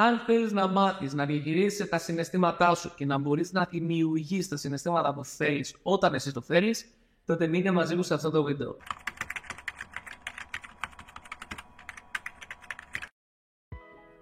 Αν 0.00 0.18
θέλεις 0.18 0.52
να 0.52 0.68
μάθεις 0.68 1.14
να 1.14 1.26
διαχειρίζεσαι 1.26 1.86
τα 1.86 1.98
συναισθήματά 1.98 2.74
σου 2.74 2.94
και 2.94 3.06
να 3.06 3.18
μπορείς 3.18 3.52
να 3.52 3.66
δημιουργείς 3.70 4.48
τα 4.48 4.56
συναισθήματα 4.56 5.14
που 5.14 5.24
θέλεις 5.24 5.76
όταν 5.82 6.14
εσύ 6.14 6.32
το 6.32 6.40
θέλεις, 6.40 6.86
τότε 7.24 7.46
μείνε 7.46 7.70
μαζί 7.70 7.96
μου 7.96 8.02
σε 8.02 8.14
αυτό 8.14 8.30
το 8.30 8.42
βίντεο. 8.42 8.76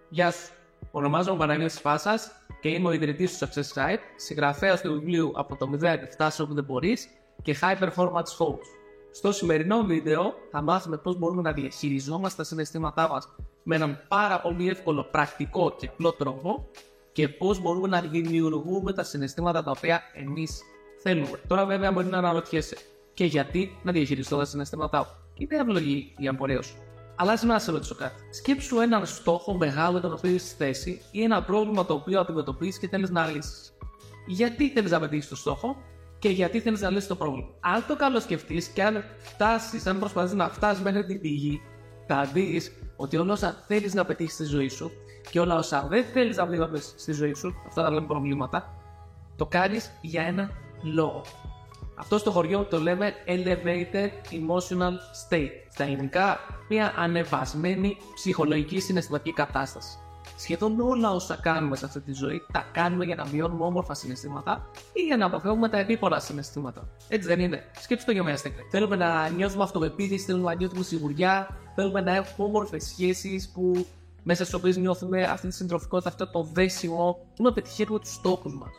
Γεια 0.09 0.31
σου. 0.31 0.53
Ονομάζομαι 0.91 1.39
Παναγιώτης 1.39 1.81
Φάσας 1.81 2.31
και 2.61 2.69
είμαι 2.69 2.89
ο 2.89 2.93
ιδρυτής 2.93 3.39
του 3.39 3.47
Success 3.47 3.73
Site, 3.75 4.01
συγγραφέας 4.17 4.81
του 4.81 4.93
βιβλίου 4.93 5.33
Από 5.35 5.57
το 5.57 5.71
0 5.83 5.97
φτάσει 6.11 6.43
όπου 6.43 6.55
δεν 6.55 6.65
μπορείς 6.65 7.09
και 7.43 7.57
High 7.61 7.79
Performance 7.79 8.37
Coach. 8.39 8.67
Στο 9.11 9.33
σημερινό 9.33 9.83
βίντεο 9.83 10.35
θα 10.51 10.63
μάθουμε 10.63 10.97
πώς 10.97 11.19
μπορούμε 11.19 11.43
να 11.43 11.53
διαχειριζόμαστε 11.53 12.37
τα 12.37 12.49
συναισθήματά 12.49 13.09
μας 13.09 13.29
με 13.69 13.75
έναν 13.75 13.99
πάρα 14.09 14.41
πολύ 14.41 14.69
εύκολο, 14.69 15.03
πρακτικό 15.11 15.75
και 15.79 15.87
απλό 15.87 16.13
τρόπο 16.13 16.69
και 17.13 17.29
πώς 17.29 17.61
μπορούμε 17.61 17.89
να 17.89 18.01
δημιουργούμε 18.01 18.93
τα 18.93 19.03
συναισθήματα 19.03 19.63
τα 19.63 19.71
οποία 19.71 20.03
εμείς 20.15 20.61
θέλουμε. 21.03 21.41
Τώρα, 21.47 21.67
βέβαια, 21.67 21.93
μπορεί 21.93 22.07
να 22.07 22.19
αναρωτιέσαι 22.19 22.77
και 23.15 23.25
γιατί 23.25 23.79
να 23.83 23.93
διαχειριστώ 23.93 24.37
τα 24.37 24.45
συναισθήματά 24.45 24.99
μου; 24.99 25.07
Είναι 25.35 25.57
ευλογή 25.57 26.15
η 26.19 26.29
απορία 26.29 26.63
σου. 26.63 26.77
Αλλά 27.17 27.39
να 27.45 27.59
σε 27.59 27.71
ρωτήσω 27.71 27.95
κάτι. 27.95 28.23
Σκέψου 28.31 28.81
έναν 28.81 29.07
στόχο 29.07 29.55
μεγάλο 29.55 30.01
τον 30.01 30.13
οποίο 30.13 30.31
έχεις 30.31 30.53
θέση 30.53 31.01
ή 31.11 31.23
ένα 31.23 31.43
πρόβλημα 31.43 31.87
το 31.87 31.95
οποίο 31.95 32.21
αντιμετωπίζεις 32.21 32.79
και 32.79 32.89
θέλεις 32.89 33.11
να 33.11 33.27
λύσεις. 33.27 33.77
Γιατί 34.27 34.69
θέλεις 34.71 34.91
να 34.91 35.01
πετύχεις 35.01 35.29
το 35.29 35.37
στόχο 35.37 35.77
και 36.19 36.29
γιατί 36.29 36.61
θέλεις 36.61 36.81
να 36.81 36.91
λύσεις 36.91 37.09
το 37.09 37.17
πρόβλημα. 37.17 37.49
Αν 37.61 37.85
το 37.89 37.97
καλό 37.97 38.21
σκεφτεί 38.21 38.63
και 38.75 38.83
αν 38.83 39.05
φτάσεις, 39.19 39.87
αν 39.87 39.99
προσπαθείς 39.99 40.33
να 40.33 40.49
φτάσεις 40.49 40.83
μέχρι 40.83 41.05
την 41.05 41.21
πηγή, 41.21 41.61
θα 42.07 42.25
δεις 42.25 42.73
ότι 42.97 43.17
όλα 43.17 43.33
όσα 43.33 43.65
θέλεις 43.67 43.95
να 43.95 44.05
πετύχεις 44.05 44.33
στη 44.35 44.45
ζωή 44.45 44.69
σου 44.69 44.91
και 45.31 45.41
όλα 45.41 45.55
όσα 45.55 45.87
δεν 45.89 46.05
θέλεις 46.05 46.37
να 46.37 46.47
πετύχεις 46.47 46.95
στη 46.97 47.13
ζωή 47.13 47.35
σου, 47.35 47.55
αυτά 47.67 47.83
τα 47.83 47.91
λέμε 47.91 48.07
προβλήματα, 48.07 48.75
το 49.37 49.47
κάνεις 49.47 49.91
για 50.01 50.23
ένα 50.23 50.51
λόγο. 50.83 51.23
Αυτό 51.99 52.19
στο 52.19 52.31
χωριό 52.31 52.65
το 52.65 52.81
λέμε 52.81 53.15
elevated 53.27 54.11
emotional 54.31 54.93
state. 55.29 55.51
Στα 55.71 55.85
ελληνικά, 55.85 56.39
μια 56.69 56.95
ανεβασμένη 56.97 57.97
ψυχολογική 58.15 58.81
συναισθηματική 58.81 59.33
κατάσταση. 59.33 59.99
Σχεδόν 60.37 60.81
όλα 60.81 61.11
όσα 61.11 61.37
κάνουμε 61.37 61.77
σε 61.77 61.85
αυτή 61.85 62.01
τη 62.01 62.13
ζωή 62.13 62.43
τα 62.53 62.67
κάνουμε 62.73 63.05
για 63.05 63.15
να 63.15 63.25
βιώνουμε 63.25 63.65
όμορφα 63.65 63.95
συναισθήματα 63.95 64.71
ή 64.93 65.01
για 65.01 65.17
να 65.17 65.27
αποφεύγουμε 65.27 65.69
τα 65.69 65.79
επίπορα 65.79 66.21
συναισθήματα. 66.21 66.89
Έτσι 67.09 67.29
δεν 67.29 67.41
είναι. 67.41 67.65
Σκέψτε 67.79 68.07
το 68.07 68.13
για 68.13 68.23
μια 68.23 68.37
στιγμή. 68.37 68.59
Θέλουμε 68.71 68.97
να 68.97 69.29
νιώθουμε 69.29 69.63
αυτοπεποίθηση, 69.63 70.25
θέλουμε 70.25 70.51
να 70.51 70.57
νιώθουμε 70.57 70.83
σιγουριά, 70.83 71.59
θέλουμε 71.75 72.01
να 72.01 72.15
έχουμε 72.15 72.49
όμορφες 72.49 72.85
σχέσεις 72.85 73.49
που 73.49 73.87
μέσα 74.23 74.45
στις 74.45 74.55
οποίες 74.55 74.77
νιώθουμε 74.77 75.23
αυτή 75.23 75.49
τη 75.49 75.55
συντροφικότητα, 75.55 76.09
αυτό 76.09 76.27
το 76.31 76.43
δέσιμο, 76.53 77.19
που 77.37 77.43
να 77.43 77.53
πετυχαίνουμε 77.53 77.99
τους 77.99 78.13
στόχους 78.13 78.55
μας. 78.55 78.71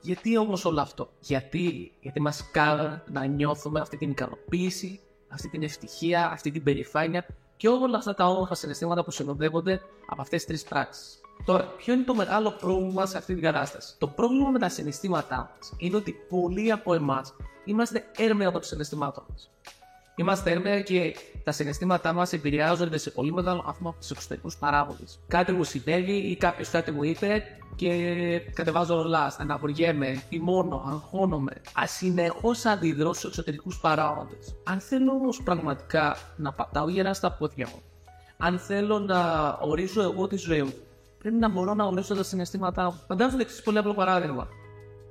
Γιατί 0.00 0.36
όμως 0.36 0.64
όλο 0.64 0.80
αυτό, 0.80 1.10
Γιατί, 1.20 1.92
γιατί 2.00 2.20
μας 2.20 2.50
κάνει 2.50 3.00
να 3.12 3.24
νιώθουμε 3.24 3.80
αυτή 3.80 3.96
την 3.96 4.10
ικανοποίηση, 4.10 5.00
αυτή 5.28 5.48
την 5.48 5.62
ευτυχία, 5.62 6.30
αυτή 6.30 6.50
την 6.50 6.62
περηφάνεια 6.62 7.26
και 7.60 7.68
όλα 7.68 7.96
αυτά 7.98 8.14
τα 8.14 8.26
όμορφα 8.26 8.54
συναισθήματα 8.54 9.04
που 9.04 9.10
συνοδεύονται 9.10 9.80
από 10.06 10.20
αυτές 10.20 10.44
τις 10.44 10.46
τρεις 10.46 10.62
πράξεις. 10.62 11.20
Τώρα, 11.44 11.64
ποιο 11.64 11.94
είναι 11.94 12.02
το 12.02 12.14
μεγάλο 12.14 12.50
πρόβλημα 12.50 13.06
σε 13.06 13.18
αυτή 13.18 13.34
την 13.34 13.42
κατάσταση; 13.42 13.94
Το 13.98 14.06
πρόβλημα 14.06 14.50
με 14.50 14.58
τα 14.58 14.68
συναισθήματά 14.68 15.36
μας 15.36 15.72
είναι 15.76 15.96
ότι 15.96 16.12
πολλοί 16.28 16.72
από 16.72 16.94
εμάς 16.94 17.34
είμαστε 17.64 18.04
έρμεα 18.16 18.52
των 18.52 18.62
συναισθημάτων 18.62 19.24
μας. 19.30 19.50
Είμαστε 20.20 20.50
έρμεα 20.50 20.80
και 20.80 21.16
τα 21.44 21.52
συναισθήματά 21.52 22.12
μας 22.12 22.32
επηρεάζονται 22.32 22.98
σε 22.98 23.10
πολύ 23.10 23.32
μεγάλο 23.32 23.62
βαθμό 23.62 23.88
από 23.88 23.98
τους 23.98 24.10
εξωτερικούς 24.10 24.56
παράγοντες. 24.56 25.20
Κάτι 25.28 25.52
μου 25.52 25.64
συνέβη 25.64 26.12
ή 26.12 26.36
κάποιος 26.36 26.70
κάτι 26.70 26.90
μου 26.90 27.02
είπε 27.02 27.42
και 27.76 28.40
κατεβάζω 28.52 29.02
ρολά, 29.02 29.30
στεναχωριέμαι, 29.30 30.22
τιμώνω, 30.28 30.84
αγχώνομαι. 30.86 31.52
Α 31.52 31.86
συνεχώς 31.86 32.64
αντιδρώ 32.64 33.12
στους 33.12 33.28
εξωτερικούς 33.28 33.80
παράγοντες. 33.80 34.54
Αν 34.64 34.80
θέλω 34.80 35.12
όμως 35.12 35.42
πραγματικά 35.42 36.16
να 36.36 36.52
πατάω 36.52 36.88
γερά 36.88 37.14
στα 37.14 37.32
πόδια 37.32 37.68
μου, 37.74 37.82
αν 38.38 38.58
θέλω 38.58 38.98
να 38.98 39.50
ορίζω 39.60 40.02
εγώ 40.02 40.26
τη 40.26 40.36
ζωή 40.36 40.62
μου, 40.62 40.74
πρέπει 41.18 41.36
να 41.36 41.48
μπορώ 41.48 41.74
να 41.74 41.84
ορίσω 41.84 42.14
τα 42.14 42.22
συναισθήματά 42.22 42.84
μου. 42.84 43.00
Φαντάζομαι 43.06 43.36
το 43.36 43.42
εξής 43.42 43.62
πολύ 43.62 43.78
απλό 43.78 43.94
παράδειγμα. 43.94 44.48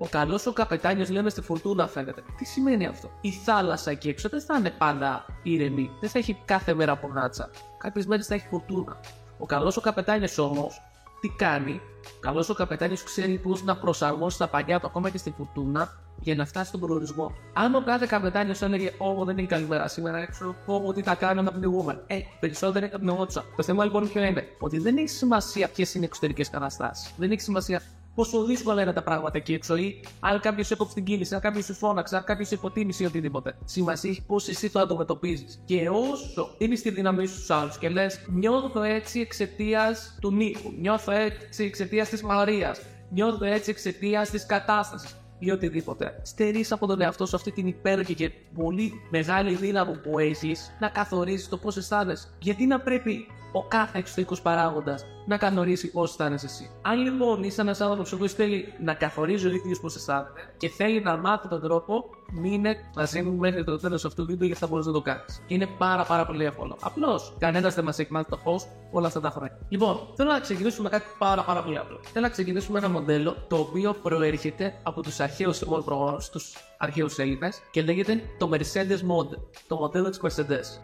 Ο 0.02 0.08
καλός 0.08 0.46
ο 0.46 0.54
καπετάνιος 0.54 1.10
λέμε 1.10 1.30
στη 1.30 1.42
φουρτούνα 1.42 1.88
φαίνεται. 1.88 2.24
Τι 2.38 2.46
σημαίνει 2.46 2.86
αυτό; 2.86 3.12
Η 3.22 3.32
θάλασσα 3.32 3.92
εκεί 3.92 4.10
έξω 4.10 4.30
δεν 4.30 4.42
θα 4.42 4.58
είναι 4.58 4.70
πάντα 4.70 5.26
ήρεμη. 5.44 5.92
Δεν 6.00 6.10
θα 6.10 6.20
έχει 6.20 6.42
κάθε 6.46 6.74
μέρα 6.74 6.92
από 6.92 7.08
γάτσα. 7.08 7.50
Κάποιες 7.78 8.06
μέρες 8.06 8.28
θα 8.28 8.34
έχει 8.34 8.48
φουρτούνα. 8.50 9.00
Ο 9.38 9.46
καλός 9.46 9.78
ο 9.78 9.82
καπετάνιος 9.82 10.38
όμως 10.38 10.82
τι 11.22 11.30
κάνει; 11.30 11.82
Ο 12.18 12.20
καλός 12.20 12.50
ο 12.50 12.54
καπετάνιος 12.54 13.04
ξέρει 13.04 13.38
πώς 13.38 13.64
να 13.64 13.78
προσαρμόσει 13.78 14.38
τα 14.38 14.48
πανιά 14.48 14.80
του 14.80 14.88
ακόμα 14.88 15.09
και 15.09 15.18
στη 15.18 15.34
φουρτούνα 15.38 15.90
για 16.20 16.36
να 16.36 16.46
φτάσει 16.46 16.68
στον 16.68 16.80
προορισμό. 16.80 17.32
Αν 17.54 17.76
ο 17.76 17.84
κάθε 17.84 18.06
καπετάνιος 18.06 18.62
έλεγε 18.62 18.92
Ω, 18.98 19.26
δεν 19.26 19.38
είναι 19.38 19.48
καλή 19.48 19.66
μέρα 19.66 19.88
σήμερα 19.88 20.18
έξω, 20.18 20.56
Ω, 20.66 20.94
τι 20.94 21.02
θα 21.02 21.16
κάνω 21.16 21.42
να 21.42 21.52
πνιγούμε. 21.52 22.04
Ε, 22.08 22.20
περισσότερο 22.40 22.86
είναι 22.86 22.98
πνιγόντουσα. 22.98 23.44
Το 23.56 23.64
θέμα 23.64 23.84
λοιπόν 23.84 24.09
ποιο 24.09 24.24
είναι, 24.24 24.48
ότι 24.59 24.80
δεν 24.80 24.98
έχει 24.98 25.08
σημασία 25.08 25.68
ποιες 25.68 25.94
είναι 25.94 26.04
οι 26.04 26.08
εξωτερικές 26.08 26.50
καταστάσεις. 26.50 27.14
Δεν 27.18 27.32
έχει 27.32 27.42
σημασία 27.42 27.82
πόσο 28.16 28.44
δύσκολα 28.44 28.81
είναι 28.81 28.94
τα 28.94 29.03
πράγματα 29.03 29.38
εκεί 29.38 29.53
έξω 29.53 29.75
ή 29.75 30.03
αν 30.20 30.40
κάποιος 30.40 30.72
έκοψε 30.72 30.94
την 30.94 31.03
κίνηση, 31.03 31.36
αν 31.36 31.42
κάποιος 31.42 31.66
σου 31.66 31.74
φώναξε, 31.74 32.16
αν 32.16 32.24
κάποιος 32.24 32.52
υποτίμησε 32.52 33.03
ή 33.03 33.06
οτιδήποτε. 33.06 33.58
Σημασία 33.66 34.09
έχει 34.09 34.25
πώς 34.25 34.47
εσύ 34.47 34.70
το 34.70 34.80
αντιμετωπίζεις. 34.80 35.62
Και 35.66 35.90
όσο 35.90 36.56
δίνει 36.58 36.75
τη 36.75 36.90
δύναμη 36.90 37.25
στου 37.25 37.53
άλλους 37.53 37.78
και 37.78 37.90
λες, 37.90 38.25
νιώθω 38.28 38.81
έτσι 38.81 39.20
εξαιτίας 39.20 40.18
του 40.22 40.31
Νίκου, 40.31 40.74
νιώθω 40.80 41.12
έτσι 41.12 41.64
εξαιτίας 41.64 42.09
της 42.09 42.24
Μαρίας, 42.24 42.81
νιώθω 43.09 43.46
έτσι 43.46 43.70
εξαιτίας 43.70 44.30
της 44.30 44.46
κατάστασης 44.46 45.16
ή 45.40 45.52
οτιδήποτε. 45.52 46.20
Στερείς 46.22 46.72
από 46.72 46.88
τον 46.88 47.02
εαυτό 47.02 47.26
σου 47.26 47.36
αυτή 47.36 47.52
την 47.52 47.68
υπέροχη 47.68 48.14
και 48.14 48.32
πολύ 48.56 48.94
μεγάλη 49.10 49.56
δύναμη 49.56 49.98
που 49.98 50.20
έχεις 50.20 50.76
να 50.80 50.90
καθορίζεις 50.90 51.50
το 51.50 51.58
πώς 51.58 51.78
αισθάνεσαι. 51.78 52.28
Γιατί 52.40 52.66
να 52.66 52.80
πρέπει 52.80 53.28
ο 53.52 53.68
κάθε 53.68 53.98
εξωτερικός 53.98 54.42
παράγοντας 54.42 55.06
να 55.26 55.38
καθορίσει 55.38 55.92
πώς 55.92 56.10
αισθάνεσαι 56.10 56.46
εσύ. 56.46 56.70
Αν 56.82 57.00
λοιπόν 57.00 57.44
είσαι 57.44 57.62
ένας 57.62 57.82
άνθρωπος 57.82 58.16
που 58.16 58.28
θέλει 58.28 58.74
να 58.84 58.94
καθορίζει 58.94 59.48
ο 59.48 59.52
ίδιος 59.52 59.80
πώς 59.80 59.96
αισθάνεται 59.96 60.42
και 60.58 60.70
θέλει 60.70 61.02
να 61.02 61.18
μάθει 61.18 61.48
τον 61.48 61.62
τρόπο, 61.62 62.06
μείνε 62.31 62.75
μαζί 62.95 63.22
μου 63.22 63.35
μέχρι 63.38 63.63
το 63.63 63.78
τέλος 63.78 64.06
αυτού 64.06 64.22
του 64.22 64.28
βίντεο 64.28 64.47
γιατί 64.47 64.62
θα 64.62 64.67
μπορείς 64.67 64.85
να 64.85 64.91
το 64.91 65.01
κάνεις. 65.01 65.44
Και 65.47 65.53
είναι 65.53 65.67
πάρα 65.78 66.03
πάρα 66.03 66.25
πολύ 66.25 66.45
εύκολο. 66.45 66.78
Απλώς 66.81 67.34
κανένας 67.40 67.73
δεν 67.75 67.84
μας 67.84 68.00
έχει 68.00 68.12
μάθει 68.12 68.29
το 68.29 68.38
πώ 68.38 68.59
όλα 68.91 69.07
αυτά 69.07 69.19
τα 69.19 69.29
χρόνια. 69.29 69.57
Λοιπόν, 69.69 70.00
θέλω 70.16 70.31
να 70.31 70.40
ξεκινήσουμε 70.40 70.90
με 70.91 70.97
κάτι 70.97 71.06
πάρα, 71.17 71.44
πάρα 71.44 71.63
πολύ 71.63 71.78
απλό. 71.78 72.00
Θέλω 72.13 72.25
να 72.25 72.31
ξεκινήσουμε 72.31 72.79
ένα 72.79 72.90
μοντέλο 72.90 73.35
το 73.47 73.56
οποίο 73.56 73.94
προέρχεται 73.94 74.79
από 74.84 75.01
τους 75.01 75.19
αρχαίους 75.19 75.59
προγόνου, 75.59 76.17
τους 76.31 76.56
αρχαίους 76.78 77.17
Έλληνες 77.17 77.62
και 77.72 77.81
λέγεται 77.81 78.22
το 78.38 78.50
Mercedes 78.53 79.00
Model, 79.11 79.38
το 79.67 79.75
μοντέλο 79.75 80.09
της 80.09 80.19
Mercedes. 80.23 80.81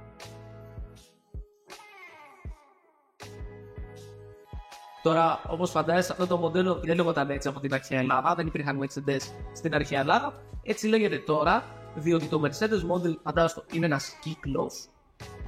Τώρα, 5.06 5.42
όπως 5.48 5.72
φαντάζεσαι, 5.72 6.12
αυτό 6.12 6.28
το 6.28 6.38
μοντέλο 6.38 6.80
δεν 6.84 6.96
λέγονταν 6.96 7.30
έτσι 7.30 7.48
από 7.48 7.60
την 7.60 7.74
αρχαία 7.74 8.00
Ελλάδα, 8.00 8.36
δεν 8.36 8.48
υπήρχαν 8.48 8.80
Mercedes 8.82 9.22
στην 9.54 9.76
αρχαία 9.76 10.00
Ελλάδα. 10.00 10.34
Έτσι 10.64 10.88
λέγεται 10.88 11.18
τώρα, 11.18 11.64
διότι 11.96 12.26
το 12.26 12.42
Mercedes 12.44 12.92
Model, 12.92 13.16
φαντάζομαι, 13.24 13.64
είναι 13.72 13.86
ένας 13.86 14.18
κύκλος 14.22 14.88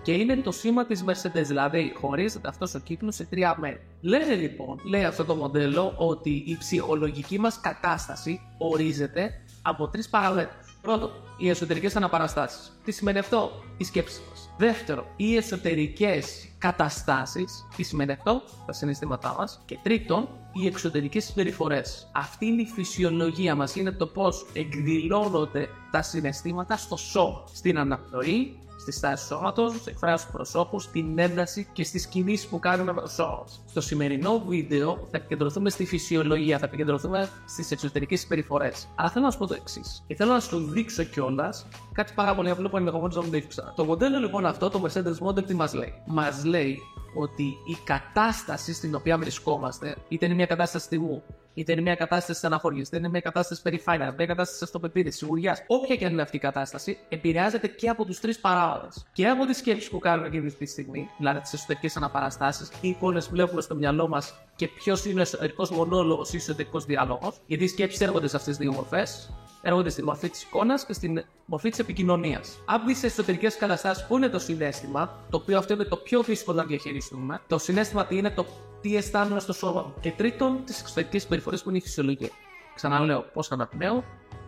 και 0.02 0.12
είναι 0.12 0.36
το 0.36 0.52
σήμα 0.52 0.86
της 0.86 1.04
Mercedes, 1.08 1.44
δηλαδή 1.46 1.94
χωρίζεται 2.00 2.48
αυτός 2.48 2.74
ο 2.74 2.80
κύκλος 2.80 3.16
σε 3.16 3.26
τρία 3.26 3.56
μέρη. 3.60 3.82
Λένε 4.02 4.34
λοιπόν, 4.34 4.80
λέει 4.84 5.04
αυτό 5.04 5.26
το 5.26 5.36
μοντέλο, 5.36 5.94
ότι 5.98 6.44
η 6.46 6.58
ψυχολογική 6.58 7.40
μας 7.40 7.60
κατάσταση 7.62 8.42
ορίζεται 8.58 9.32
από 9.62 9.88
τρεις 9.88 10.10
παραμέτρους. 10.10 10.78
Πρώτον, 10.82 11.12
οι 11.38 11.50
εσωτερικές 11.50 11.96
αναπαραστάσεις. 11.96 12.80
Τι 12.84 12.92
σημαίνει 12.92 13.20
αυτό, 13.20 13.52
η 13.78 13.84
σκέψη 13.84 14.22
μας. 14.30 14.47
Δεύτερο, 14.58 15.08
οι 15.16 15.36
εσωτερικές 15.36 16.48
καταστάσεις. 16.58 17.68
Τι 17.76 17.84
σημαίνει 17.84 18.12
αυτό, 18.12 18.42
τα 18.66 18.74
συναισθήματά 18.74 19.36
μας. 19.38 19.62
Και 19.66 19.78
τρίτον, 19.84 20.28
οι 20.54 20.68
εξωτερικές 20.68 21.26
συμπεριφορές. 21.26 22.10
Αυτή 22.14 22.46
είναι 22.46 22.62
η 22.62 22.66
φυσιολογία 22.66 23.56
μας. 23.56 23.76
Είναι 23.76 23.92
το 23.92 24.08
πώς 24.08 24.46
εκδηλώνονται 24.54 25.70
τα 25.92 26.02
συναισθήματα 26.02 26.78
στο 26.78 26.96
σώμα. 26.96 27.44
Στην 27.54 27.78
αναπνοή, 27.80 28.60
στη 28.92 28.98
στάση 29.00 29.26
σώματος, 29.26 29.76
στι 29.76 29.92
εκφράσει 29.92 30.26
του 30.26 30.32
προσώπους, 30.32 30.84
στην 30.84 31.20
ένταση 31.20 31.68
και 31.74 31.84
στις 31.84 32.08
κινήσεις 32.08 32.48
που 32.48 32.60
κάνουμε 32.60 32.94
με 32.94 33.02
το 33.02 33.08
σώμα. 33.08 33.46
Στο 33.66 33.82
σημερινό 33.82 34.44
βίντεο 34.48 35.08
θα 35.12 35.18
επικεντρωθούμε 35.18 35.70
στη 35.70 35.86
φυσιολογία, 35.86 36.58
θα 36.58 36.66
επικεντρωθούμε 36.66 37.30
στις 37.48 37.72
εξωτερικές 37.72 38.20
συμπεριφορές. 38.20 38.88
Αλλά 38.96 39.10
θέλω 39.10 39.26
να 39.26 39.32
σου 39.32 39.38
πω 39.38 39.48
το 39.48 39.54
εξής. 39.54 40.04
Και 40.08 40.16
θέλω 40.16 40.32
να 40.32 40.40
σου 40.40 40.58
δείξω 40.58 41.04
κιόλας 41.04 41.66
κάτι 41.92 42.14
πάρα 42.16 42.36
πολύ 42.36 42.50
απλό 42.50 42.70
που 42.70 42.78
ενδεχομένω 42.78 43.14
να 43.16 43.22
μην 43.22 43.32
το 43.32 43.38
ήξερα. 43.38 43.74
Το 43.76 43.86
μοντέλο 43.86 44.20
λοιπόν 44.20 44.46
αυτό, 44.46 44.70
το 44.70 44.82
Mercedes 44.86 45.28
Model, 45.28 45.44
τι 45.46 45.54
μας 45.54 45.74
λέει; 45.74 45.94
Μας 46.06 46.46
λέει 46.46 46.80
ότι 47.16 47.44
η 47.44 47.78
κατάσταση 47.84 48.74
στην 48.74 48.96
οποία 48.96 49.18
βρισκόμαστε, 49.18 49.96
είτε 50.08 50.26
είναι 50.26 50.36
μια 50.36 50.46
κατάσταση 50.46 50.86
στιγμού, 50.86 51.24
είτε 51.58 51.72
είναι 51.72 51.82
μια 51.82 51.96
κατάσταση 51.96 52.46
αναφορία, 52.46 52.82
είτε 52.82 52.98
είναι 52.98 53.10
μια 53.10 53.20
κατάσταση 53.20 53.62
περηφάνεια, 53.62 54.14
μια 54.18 54.26
κατάσταση 54.26 54.64
αυτοπεποίθηση, 54.64 55.18
σιγουριάς, 55.18 55.64
όποια 55.68 55.96
και 55.96 56.06
αν 56.06 56.12
είναι 56.12 56.22
αυτή 56.22 56.36
η 56.36 56.40
κατάσταση, 56.40 56.98
επηρεάζεται 57.10 57.68
και 57.68 57.90
από 57.90 58.06
τους 58.06 58.20
τρεις 58.20 58.40
παράγοντε. 58.40 58.88
Και 59.14 59.28
από 59.28 59.46
τις 59.46 59.58
σκέψεις 59.58 59.90
που 59.90 60.00
κάνουμε 60.00 60.28
εκείνη 60.28 60.52
τη 60.52 60.66
στιγμή, 60.66 61.10
δηλαδή 61.18 61.40
τις 61.40 61.54
εσωτερικές 61.54 61.98
αναπαραστάσεις, 61.98 62.70
τι 62.70 62.88
εικόνες 62.88 63.26
που 63.26 63.32
βλέπουμε 63.32 63.62
στο 63.62 63.76
μυαλό 63.76 64.08
μας 64.08 64.34
και 64.56 64.68
ποιος 64.68 65.06
είναι 65.06 65.20
ο 65.20 65.22
εσωτερικός 65.22 65.70
μονόλογος 65.70 66.34
ή 66.34 66.36
ο 66.36 66.40
εσωτερικός 66.40 66.86
διάλογος, 66.86 67.40
γιατί 67.46 67.64
οι 67.64 67.68
σκέψεις 67.68 68.02
έρχονται 68.02 68.28
σε 68.28 68.36
αυτές 68.36 68.58
τις 68.58 68.66
δύο 68.66 68.76
μορφές, 68.76 69.30
έρχονται 69.68 69.90
στη 69.90 70.04
μορφή 70.04 70.30
της 70.30 70.44
εικόνας 70.44 70.86
και 70.86 70.94
στην 70.94 71.24
μορφή 71.46 71.70
της 71.70 71.80
επικοινωνίας. 71.80 72.60
Αν 72.66 72.84
μπει 72.86 72.94
σε 72.94 73.06
εσωτερικές 73.06 73.58
καταστάσεις 73.58 74.06
που 74.08 74.18
είναι 74.18 74.30
το 74.30 74.40
συνέστημα, 74.40 75.20
το 75.30 75.38
οποίο 75.38 75.58
αυτό 75.58 75.74
είναι 75.74 75.84
το 75.84 75.96
πιο 75.96 76.24
δύσκολο 76.24 76.58
να 76.58 76.64
διαχειριστούμε, 76.64 77.42
το 77.48 77.58
συνέστημα 77.58 78.06
τι 78.06 78.18
είναι 78.18 78.32
το 78.32 78.46
τι 78.82 78.96
αισθάνομαι 78.96 79.40
στο 79.40 79.54
σώμα 79.54 79.82
μου. 79.82 79.94
Και 80.00 80.12
τρίτον, 80.12 80.64
τις 80.66 80.80
εξωτερικές 80.80 81.22
συμπεριφορέ 81.22 81.58
που 81.58 81.70
είναι 81.70 81.78
η 81.78 81.82
φυσιολογία. 81.82 82.30
Ξαναλέω 82.76 83.22
πώς 83.34 83.52
αναπνέω, 83.52 84.04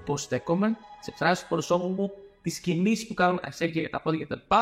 πώς 0.06 0.22
στέκομαι, 0.22 0.78
τις 1.00 1.08
εκφράσεις 1.08 1.44
του 1.44 1.50
προσώπου 1.50 1.88
μου, 1.88 2.12
τις 2.42 2.60
κινήσεις 2.60 3.08
που 3.08 3.14
κάνω 3.14 3.38
τα 3.38 3.50
χέρια 3.50 3.82
και 3.82 3.90
τα 3.90 4.02
πόδια 4.02 4.26
κτλ. 4.26 4.56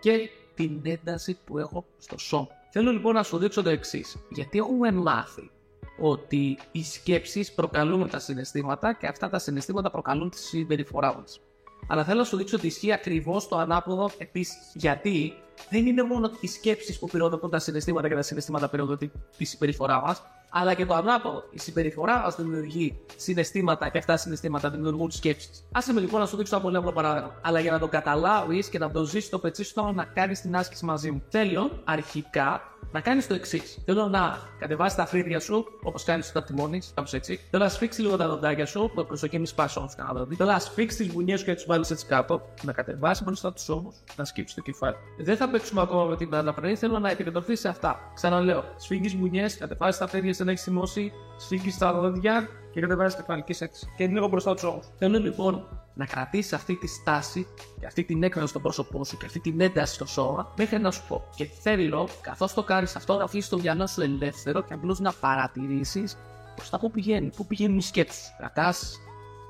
Και 0.00 0.30
την 0.54 0.80
ένταση 0.82 1.38
που 1.44 1.58
έχω 1.58 1.84
στο 1.98 2.18
σώμα. 2.18 2.48
Θέλω 2.70 2.90
λοιπόν 2.90 3.14
να 3.14 3.22
σου 3.22 3.38
δείξω 3.38 3.62
το 3.62 3.70
εξής. 3.70 4.16
Γιατί 4.30 4.58
έχουμε 4.58 4.92
μάθει 4.92 5.50
ότι 5.98 6.58
οι 6.72 6.84
σκέψεις 6.84 7.52
προκαλούν 7.52 8.08
τα 8.08 8.18
συναισθήματα 8.18 8.92
και 8.92 9.06
αυτά 9.06 9.28
τα 9.28 9.38
συναισθήματα 9.38 9.90
προκαλούν 9.90 10.30
τη 10.30 10.38
συμπεριφορά 10.38 11.14
μας. 11.14 11.40
Αλλά 11.88 12.04
θέλω 12.04 12.18
να 12.18 12.24
σου 12.24 12.36
δείξω 12.36 12.56
ότι 12.56 12.66
ισχύει 12.66 12.92
ακριβώς 12.92 13.48
το 13.48 13.56
ανάποδο 13.56 14.10
επίσης. 14.18 14.72
Γιατί 14.74 15.32
δεν 15.70 15.86
είναι 15.86 16.02
μόνο 16.02 16.30
οι 16.40 16.46
σκέψεις 16.46 16.98
που 16.98 17.06
πυροδοτούν 17.06 17.50
τα 17.50 17.58
συναισθήματα 17.58 18.08
και 18.08 18.14
τα 18.14 18.22
συναισθήματα 18.22 18.68
πυροδοτούν 18.68 19.12
τη 19.36 19.44
συμπεριφορά 19.44 20.00
μας, 20.00 20.22
αλλά 20.60 20.74
και 20.74 20.86
το 20.86 20.94
ανάποδο. 20.94 21.44
Η 21.50 21.58
συμπεριφορά 21.58 22.20
μα 22.20 22.30
δημιουργεί 22.30 22.98
συναισθήματα 23.16 23.88
και 23.88 23.98
αυτά 23.98 24.12
τα 24.12 24.18
συναισθήματα 24.18 24.70
δημιουργούν 24.70 25.10
σκέψεις. 25.10 25.68
Άσε 25.72 25.92
με 25.92 26.00
λοιπόν 26.00 26.20
να 26.20 26.26
σου 26.26 26.36
δείξω 26.36 26.56
ένα 26.56 26.80
πολύ 26.80 26.92
παράδειγμα. 26.92 27.34
Αλλά 27.42 27.60
για 27.60 27.70
να 27.72 27.78
το 27.78 27.88
καταλάβεις 27.88 28.68
και 28.68 28.78
να 28.78 28.90
το 28.90 29.04
ζήσεις 29.04 29.28
το 29.28 29.38
πετσί 29.38 29.64
σου, 29.64 29.92
να 29.94 30.04
κάνεις 30.04 30.40
την 30.40 30.56
άσκηση 30.56 30.84
μαζί 30.84 31.10
μου. 31.10 31.22
Θέλω 31.28 31.82
αρχικά 31.84 32.76
να 32.92 33.00
κάνεις 33.00 33.26
το 33.26 33.34
εξής. 33.34 33.78
Θέλω 33.84 34.06
να 34.06 34.38
κατεβάσεις 34.58 34.96
τα 34.96 35.06
φρύδια 35.06 35.40
σου, 35.40 35.64
όπως 35.82 36.04
κάνεις 36.04 36.28
όταν 36.28 36.44
τιμώνει, 36.44 36.82
κάπως 36.94 37.12
έτσι. 37.12 37.40
Θέλω 37.50 37.62
να 37.62 37.68
σφίξεις 37.68 38.04
λίγο 38.04 38.16
τα 38.16 38.28
δοντάκια 38.28 38.66
σου, 38.66 38.90
με 38.94 39.04
προσοχή 39.04 39.38
μη 39.38 39.46
σπάσει 39.46 39.78
όμως 39.78 39.94
κανένα 39.94 40.18
δόντι. 40.18 40.34
Θέλω 40.34 40.50
να 40.50 40.58
σφίξεις 40.58 40.98
τις 40.98 41.14
βουνιέ 41.14 41.36
σου 41.36 41.44
και 41.44 41.50
να 41.50 41.56
του 41.56 41.64
βάλεις 41.66 41.90
έτσι 41.90 42.06
κάτω, 42.06 42.42
να 42.62 42.72
κατεβάσεις 42.72 43.24
μπροστά 43.24 43.52
τους 43.52 43.68
ώμους, 43.68 43.96
να 44.16 44.24
σκύψεις 44.24 44.56
το 44.56 44.62
κεφάλι. 44.62 44.96
Δεν 45.18 45.36
θα 45.36 45.48
παίξουμε 45.48 45.80
ακόμα 45.80 46.04
με 46.04 46.16
την 46.16 46.34
αναπνοή, 46.34 46.76
θέλω 46.76 46.98
να 46.98 47.10
επικεντρωθείς 47.10 47.60
σε 47.60 47.68
αυτά. 47.68 48.10
Ξαναλέω, 48.14 48.64
σφίγγεις 48.76 49.16
βουνιέ, 49.16 49.46
κατεβάζεις 49.58 49.98
τα 49.98 50.06
φρύδια 50.06 50.34
να 50.46 50.52
έχεις 50.52 50.64
θυμώσει, 50.64 51.12
σφίγγεις 51.36 51.78
τα 51.78 51.92
δόντια 51.92 52.48
και 52.72 52.80
κατεβάζει 52.80 53.16
κεφαλική 53.16 53.64
έξι. 53.64 53.92
Και 53.96 54.02
είναι 54.02 54.12
λίγο 54.12 54.28
μπροστά 54.28 54.54
τους 54.54 54.62
ώμου. 54.62 54.82
Θέλω 54.98 55.18
λοιπόν 55.18 55.68
να 55.94 56.06
κρατήσεις 56.06 56.52
αυτή 56.52 56.76
τη 56.76 56.86
στάση 56.86 57.46
και 57.80 57.86
αυτή 57.86 58.04
την 58.04 58.22
έκφραση 58.22 58.48
στο 58.48 58.60
πρόσωπό 58.60 59.04
σου 59.04 59.16
και 59.16 59.26
αυτή 59.26 59.40
την 59.40 59.60
ένταση 59.60 59.94
στο 59.94 60.06
σώμα 60.06 60.52
μέχρι 60.56 60.78
να 60.78 60.90
σου 60.90 61.02
πω. 61.08 61.28
Και 61.36 61.44
θέλω, 61.44 62.08
καθώς 62.20 62.54
το 62.54 62.62
κάνεις 62.62 62.96
αυτό, 62.96 63.16
να 63.16 63.24
αφήσεις 63.24 63.48
το 63.48 63.58
μυαλό 63.58 63.86
σου 63.86 64.00
ελεύθερο 64.00 64.62
και 64.62 64.74
απλώς 64.74 65.00
να 65.00 65.12
παρατηρήσεις 65.12 66.16
προ 66.56 66.64
τα 66.70 66.78
πού 66.78 66.90
πηγαίνει, 66.90 67.30
πού 67.36 67.46
πηγαίνουν 67.46 67.76
οι 67.76 67.82
σκέψεις. 67.82 68.34
Κρατάς 68.38 68.98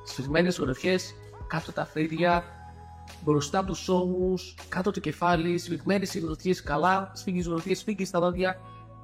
σφιγμένες 0.04 0.58
γροθιές, 0.58 1.14
κάτω 1.46 1.72
τα 1.72 1.86
φρύδια, 1.86 2.44
μπροστά 3.24 3.58
από 3.58 3.66
τους 3.66 3.88
ώμους, 3.88 4.54
κάτω 4.68 4.90
το 4.90 5.00
κεφάλι, 5.00 5.58
σφιγμένες 5.58 6.14
οι 6.14 6.18
γροθιές 6.18 6.62
καλά, 6.62 7.12
σφίγγεις 7.14 7.46
γροθιές, 7.46 7.78
σφίγγεις 7.78 8.10
τα 8.10 8.20
δόντια 8.20 8.56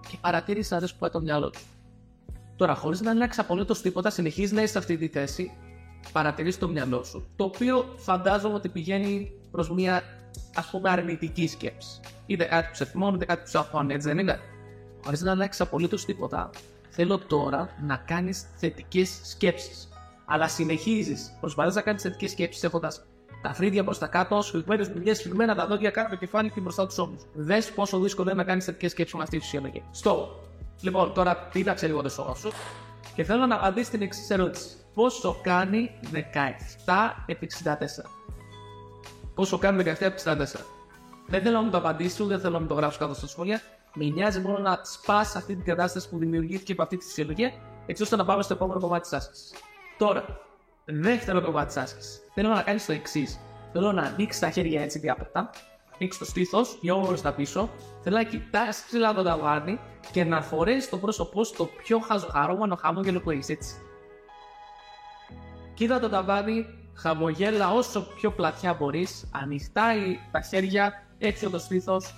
και 0.08 0.16
παρατήρησε 0.20 0.74
να 0.74 0.80
δεις 0.80 0.92
που 0.92 0.98
πάει 0.98 1.10
το 1.10 1.20
μυαλό 1.20 1.50
σου. 1.54 1.64
Τώρα, 2.56 2.74
χωρίς 2.74 3.00
να 3.00 3.10
αλλάξει 3.10 3.40
απολύτω 3.40 3.82
τίποτα, 3.82 4.10
συνεχίζει 4.10 4.54
να 4.54 4.62
είσαι 4.62 4.72
σε 4.72 4.78
αυτή 4.78 4.96
τη 4.96 5.08
θέση 5.08 5.52
παρατηρείς 6.12 6.58
το 6.58 6.68
μυαλό 6.68 7.04
σου, 7.04 7.26
το 7.36 7.44
οποίο 7.44 7.94
φαντάζομαι 7.96 8.54
ότι 8.54 8.68
πηγαίνει 8.68 9.32
προς 9.50 9.70
μια 9.70 10.02
ας 10.54 10.70
πούμε 10.70 10.90
αρνητική 10.90 11.48
σκέψη. 11.48 12.00
Είτε 12.26 12.44
κάτι 12.44 12.68
που 12.68 12.74
σε 12.74 12.84
θυμώνει, 12.84 13.14
είτε 13.14 13.24
κάτι 13.24 13.42
που 13.42 13.48
σε 13.48 13.58
αφώνει, 13.58 13.94
έτσι 13.94 14.08
δεν 14.08 14.18
είναι. 14.18 14.38
Χωρίς 15.04 15.20
να 15.20 15.30
αλλάξει 15.30 15.62
απολύτω 15.62 16.04
τίποτα, 16.04 16.50
θέλω 16.88 17.18
τώρα 17.18 17.68
να 17.86 17.96
κάνεις 17.96 18.46
θετικές 18.56 19.20
σκέψεις. 19.22 19.88
Αλλά 20.24 20.48
συνεχίζεις, 20.48 21.36
προσπαθείς 21.40 21.74
να 21.74 21.80
κάνεις 21.80 22.02
θετικές 22.02 22.30
σκέψεις 22.30 22.62
έχοντας 22.62 23.04
τα 23.42 23.54
φρύδια 23.54 23.84
προς 23.84 23.98
τα 23.98 24.06
κάτω, 24.06 24.42
σφιγμένε 24.42 24.82
δουλειέ, 24.82 25.14
σφιγμένα 25.14 25.54
τα 25.54 25.66
δόντια 25.66 25.90
κάτω 25.90 26.10
το 26.10 26.16
κεφάλι 26.16 26.50
και 26.50 26.60
μπροστά 26.60 26.86
τους 26.86 26.98
ώμους. 26.98 27.22
Δες 27.34 27.70
πόσο 27.70 27.98
δύσκολο 27.98 28.30
είναι 28.30 28.38
να 28.38 28.48
κάνεις 28.48 28.64
θετικές 28.64 28.90
σκέψεις 28.90 29.14
με 29.14 29.22
αυτή 29.22 29.36
τη 29.38 29.42
φυσιολογία. 29.42 29.82
Στο. 29.90 30.40
Λοιπόν, 30.82 31.12
τώρα 31.12 31.36
πήραξε 31.36 31.86
λίγο 31.86 32.02
το 32.02 32.08
σώμα 32.08 32.34
σου 32.34 32.52
και 33.14 33.24
θέλω 33.24 33.46
να 33.46 33.54
απαντήσεις 33.54 33.90
την 33.90 34.02
εξής 34.02 34.30
ερώτηση 34.30 34.76
πόσο 34.94 35.40
κάνει 35.42 35.90
17 36.12 36.16
επί 37.26 37.48
64. 37.64 37.66
Πόσο 39.34 39.58
κάνει 39.58 39.82
17 39.86 40.00
επί 40.00 40.20
64. 40.24 40.36
Δεν 41.26 41.42
θέλω 41.42 41.56
να 41.56 41.62
μου 41.62 41.70
το 41.70 41.76
απαντήσω, 41.76 42.24
δεν 42.24 42.40
θέλω 42.40 42.52
να 42.52 42.60
μου 42.60 42.66
το 42.66 42.74
γράψω 42.74 42.98
κάτω 42.98 43.14
στα 43.14 43.26
σχόλια. 43.26 43.60
Με 43.94 44.04
νοιάζει 44.04 44.40
μόνο 44.40 44.58
να 44.58 44.80
σπάσει 44.82 45.38
αυτή 45.38 45.54
την 45.54 45.64
κατάσταση 45.64 46.08
που 46.08 46.18
δημιουργήθηκε 46.18 46.72
από 46.72 46.82
αυτή 46.82 46.96
τη 46.96 47.04
φυσιολογία, 47.04 47.52
έτσι 47.86 48.02
ώστε 48.02 48.16
να 48.16 48.24
πάμε 48.24 48.42
στο 48.42 48.54
επόμενο 48.54 48.80
κομμάτι 48.80 49.02
της 49.02 49.12
άσκησης. 49.12 49.52
Τώρα, 49.98 50.24
δεύτερο 50.84 51.42
κομμάτι 51.42 51.66
της 51.66 51.76
άσκησης. 51.76 52.20
Θέλω 52.34 52.48
να 52.48 52.62
κάνεις 52.62 52.86
το 52.86 52.92
εξής. 52.92 53.38
Θέλω 53.72 53.92
να 53.92 54.02
ανοίξεις 54.02 54.40
τα 54.40 54.50
χέρια 54.50 54.82
έτσι 54.82 54.98
διάπλατα, 54.98 55.50
ανοίξει 55.94 56.18
το 56.18 56.24
στήθος, 56.24 56.78
λίγο 56.80 57.16
στα 57.16 57.32
πίσω. 57.32 57.70
Θέλω 58.00 58.16
να 58.16 58.22
κοιτάξεις 58.22 58.84
ψηλά 58.84 59.14
το 59.14 59.22
ταβάνι 59.22 59.78
και 60.12 60.24
να 60.24 60.42
φορέσεις 60.42 60.88
το 60.88 60.98
πρόσωπό 60.98 61.44
στο 61.44 61.64
πιο 61.64 62.00
χαρούμενο 62.32 62.76
χαμόγελο 62.76 63.20
που 63.20 63.30
έχεις 63.30 63.48
έτσι. 63.48 63.74
Κοίτα 65.74 66.00
το 66.00 66.08
ταβάνι, 66.08 66.66
χαμογέλα 66.94 67.72
όσο 67.72 68.00
πιο 68.00 68.32
πλατιά 68.32 68.74
μπορείς, 68.74 69.28
ανοιχτά 69.32 69.82
τα 70.30 70.40
χέρια, 70.40 71.06
έτσι 71.18 71.50
το 71.50 71.58
στήθος 71.58 72.14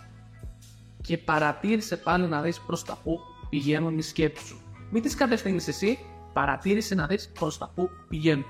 και 1.01 1.19
παρατήρησε 1.19 1.97
πάλι 1.97 2.27
να 2.27 2.41
δεις 2.41 2.61
προς 2.61 2.85
τα 2.85 2.99
που 3.05 3.21
πηγαίνουν 3.49 3.99
οι 3.99 4.03
σκέψεις 4.03 4.47
σου. 4.49 4.61
Μην 4.91 5.03
τις 5.03 5.15
κατευθύνεις 5.15 5.69
εσύ, 5.69 5.99
παρατήρησε 6.33 6.95
να 6.95 7.07
δεις 7.07 7.33
προς 7.33 7.59
τα 7.59 7.71
που 7.75 7.91
πηγαίνουν. 8.09 8.45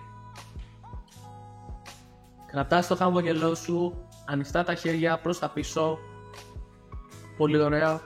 Κρατάς 2.47 2.87
το 2.87 2.97
χαμογελό 2.97 3.55
σου, 3.55 4.04
ανοιχτά 4.25 4.65
τα 4.65 4.75
χέρια 4.75 5.19
προς 5.19 5.39
τα 5.39 5.49
πίσω. 5.49 5.99
Πολύ 7.37 7.63
ωραία. 7.63 8.01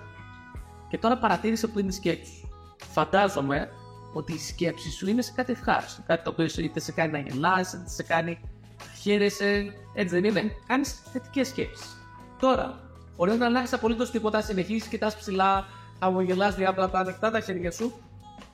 Και 0.88 0.98
τώρα 0.98 1.18
παρατήρησε 1.18 1.66
που 1.66 1.78
είναι 1.78 1.88
η 1.88 1.92
σκέψη 1.92 2.32
σου. 2.32 2.48
Φαντάζομαι 2.92 3.68
ότι 4.12 4.32
η 4.32 4.38
σκέψη 4.38 4.90
σου 4.90 5.08
είναι 5.08 5.22
σε 5.22 5.32
κάτι 5.36 5.52
ευχάριστο. 5.52 6.02
Κάτι 6.06 6.24
το 6.24 6.30
οποίο 6.30 6.46
είτε 6.58 6.80
σε 6.80 6.92
κάνει 6.92 7.12
να 7.12 7.18
γελάσει, 7.18 7.76
είτε 7.76 7.88
σε 7.88 8.02
κάνει 8.02 8.38
να 8.78 8.92
χαίρεσαι. 9.00 9.72
Έτσι 9.94 10.14
δεν 10.20 10.24
είναι. 10.24 10.52
Κάνεις 10.66 11.02
θετικές 11.12 11.48
σκέψεις. 11.48 11.96
Τώρα, 12.40 12.80
χωρί 13.16 13.36
να 13.36 13.46
αλλάξεις 13.46 13.72
απολύτως 13.72 14.10
τίποτα, 14.10 14.40
συνεχίσει, 14.40 14.88
κοιτάς 14.88 15.16
ψηλά, 15.16 15.66
χαμογελάς 16.00 16.54
διάπλατα, 16.54 16.98
ανοιχτά 16.98 17.30
τα 17.30 17.40
χέρια 17.40 17.70
σου. 17.70 17.92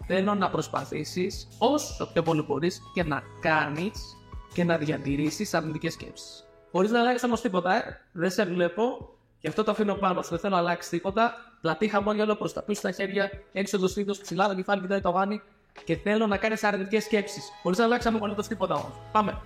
Θέλω 0.06 0.34
να 0.34 0.50
προσπαθήσεις 0.50 1.48
όσο 1.58 2.10
πιο 2.12 2.22
πολύ 2.22 2.42
μπορείς 2.42 2.80
και 2.94 3.04
να 3.04 3.22
κάνεις 3.40 4.16
και 4.52 4.64
να 4.64 4.76
διατηρήσεις 4.76 5.54
αρνητικές 5.54 5.92
σκέψεις. 5.92 6.43
Χωρίς 6.74 6.90
να 6.90 7.00
αλλάξει 7.00 7.24
όμως 7.24 7.40
τίποτα, 7.40 7.74
ε. 7.74 8.00
δεν 8.12 8.30
σε 8.30 8.44
βλέπω 8.44 9.14
Γι' 9.40 9.48
αυτό 9.48 9.64
το 9.64 9.70
αφήνω 9.70 9.94
πάνω 9.94 10.22
σου. 10.22 10.30
Δεν 10.30 10.38
θέλω 10.38 10.54
να 10.54 10.60
αλλάξει 10.60 10.90
τίποτα. 10.90 11.34
Πλατή 11.60 11.88
χαμόγελο 11.88 12.34
προς 12.34 12.52
τα 12.52 12.62
πίσω 12.62 12.80
στα 12.80 12.90
χέρια, 12.90 13.30
έξω 13.52 13.78
το 13.78 13.88
στήθο, 13.88 14.12
ψηλά 14.22 14.48
το 14.48 14.54
κεφάλι, 14.54 14.80
κοιτάει 14.80 15.00
το 15.00 15.10
γάνι. 15.10 15.42
Και 15.84 15.96
θέλω 15.96 16.26
να 16.26 16.36
κάνεις 16.36 16.64
αρνητικές 16.64 17.04
σκέψεις. 17.04 17.50
Χωρίς 17.62 17.78
να 17.78 17.84
αλλάξεις 17.84 18.14
απολύτω 18.14 18.42
τίποτα 18.42 18.74
όμως. 18.74 18.92
Πάμε. 19.12 19.40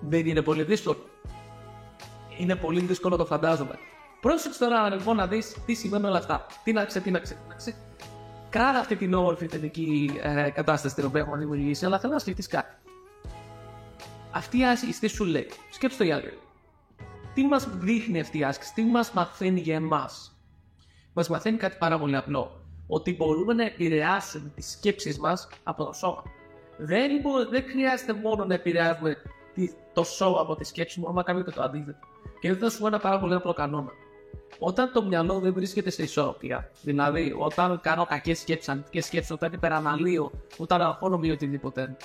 Δεν 0.00 0.26
είναι 0.26 0.42
πολύ 0.42 0.62
δύσκολο. 0.62 0.98
Είναι 2.38 2.56
πολύ 2.56 2.80
δύσκολο 2.80 3.16
το 3.16 3.24
φαντάζομαι. 3.24 3.78
Πρόσεξε 4.20 4.58
τώρα 4.58 4.94
λοιπόν 4.94 5.16
να 5.16 5.26
δεις 5.26 5.56
τι 5.66 5.74
σημαίνουν 5.74 6.08
όλα 6.08 6.18
αυτά. 6.18 6.46
Τι 6.64 6.72
να 6.72 6.84
ξέρει, 6.84 7.04
τι 7.04 7.10
να 7.10 7.18
ξέρει. 7.18 7.38
Κράτα 8.50 8.78
αυτή 8.78 8.96
την 8.96 9.14
όμορφη 9.14 9.46
θετική 9.46 10.10
ε, 10.22 10.50
κατάσταση 10.50 10.94
την 10.94 11.04
οποία 11.04 11.20
έχουμε 11.20 11.36
δημιουργήσει, 11.38 11.84
αλλά 11.84 11.98
θέλω 11.98 12.12
να 12.12 12.18
σκεφτείς 12.18 12.46
κάτι. 12.46 12.76
Αυτή 14.38 14.58
η 14.58 14.64
άσκηση 14.64 15.00
τι 15.00 15.06
σου 15.06 15.24
λέει. 15.24 15.46
Σκέψτε 15.70 16.04
το 16.04 16.04
για 16.04 16.22
τι 17.34 17.44
μας 17.44 17.68
δείχνει 17.68 18.20
αυτή 18.20 18.38
η 18.38 18.44
άσκηση, 18.44 18.74
τι 18.74 18.82
μας 18.82 19.12
μαθαίνει 19.12 19.60
για 19.60 19.74
εμάς; 19.74 20.38
Μας 21.12 21.28
μαθαίνει 21.28 21.56
κάτι 21.56 21.76
πάρα 21.78 21.98
πολύ 21.98 22.16
απλό. 22.16 22.60
Ότι 22.86 23.14
μπορούμε 23.14 23.54
να 23.54 23.64
επηρεάσουμε 23.64 24.52
τις 24.54 24.70
σκέψεις 24.70 25.18
μας 25.18 25.48
από 25.62 25.84
το 25.84 25.92
σώμα. 25.92 26.22
Δεν, 26.78 27.10
δεν 27.50 27.64
χρειάζεται 27.68 28.12
μόνο 28.12 28.44
να 28.44 28.54
επηρεάσουμε 28.54 29.16
το 29.92 30.04
σώμα 30.04 30.40
από 30.40 30.56
τη 30.56 30.64
σκέψη, 30.64 31.00
μπορούμε 31.00 31.18
να 31.18 31.26
κάνουμε 31.26 31.44
και 31.44 31.50
το 31.50 31.62
αντίθετο. 31.62 31.98
Και 32.40 32.54
θα 32.54 32.70
σου 32.70 32.78
πω 32.78 32.86
ένα 32.86 32.98
πάρα 32.98 33.18
πολύ 33.18 33.34
απλό 33.34 33.52
κανόνα. 33.52 33.90
Όταν 34.58 34.92
το 34.92 35.02
μυαλό 35.02 35.38
δεν 35.38 35.52
βρίσκεται 35.52 35.90
σε 35.90 36.02
ισορροπία, 36.02 36.70
δηλαδή 36.82 37.34
όταν 37.38 37.80
κάνω 37.80 38.06
κακές 38.06 38.38
σκέψεις, 38.38 38.68
αντικέ 38.68 39.00
σκέψεις, 39.00 39.30
όταν 39.30 39.52
υπεραναλύω, 39.52 40.30
όταν 40.56 40.82
αγχώνομαι 40.82 41.26
ή 41.26 41.30
οτιδήποτε, 41.30 41.96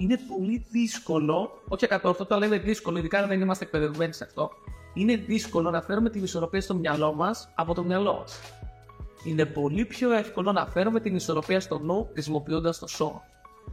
είναι 0.00 0.18
πολύ 0.36 0.66
δύσκολο, 0.70 1.62
όχι 1.68 1.84
ακατόρθωτο, 1.84 2.34
αλλά 2.34 2.46
είναι 2.46 2.58
δύσκολο, 2.58 2.98
ειδικά 2.98 3.18
αν 3.18 3.28
δεν 3.28 3.40
είμαστε 3.40 3.64
εκπαιδευμένοι 3.64 4.12
σε 4.12 4.24
αυτό, 4.24 4.50
είναι 4.94 5.16
δύσκολο 5.16 5.70
να 5.70 5.82
φέρουμε 5.82 6.10
την 6.10 6.22
ισορροπία 6.22 6.60
στο 6.60 6.74
μυαλό 6.74 7.14
μας 7.14 7.48
από 7.54 7.74
το 7.74 7.82
μυαλό 7.82 8.14
μας. 8.14 8.40
είναι 9.24 9.44
πολύ 9.44 9.84
πιο 9.84 10.12
εύκολο 10.12 10.52
να 10.52 10.66
φέρουμε 10.66 11.00
την 11.00 11.14
ισορροπία 11.14 11.60
στο 11.60 11.78
νου 11.78 12.08
χρησιμοποιώντας 12.12 12.78
το 12.78 12.86
σώμα. 12.86 13.22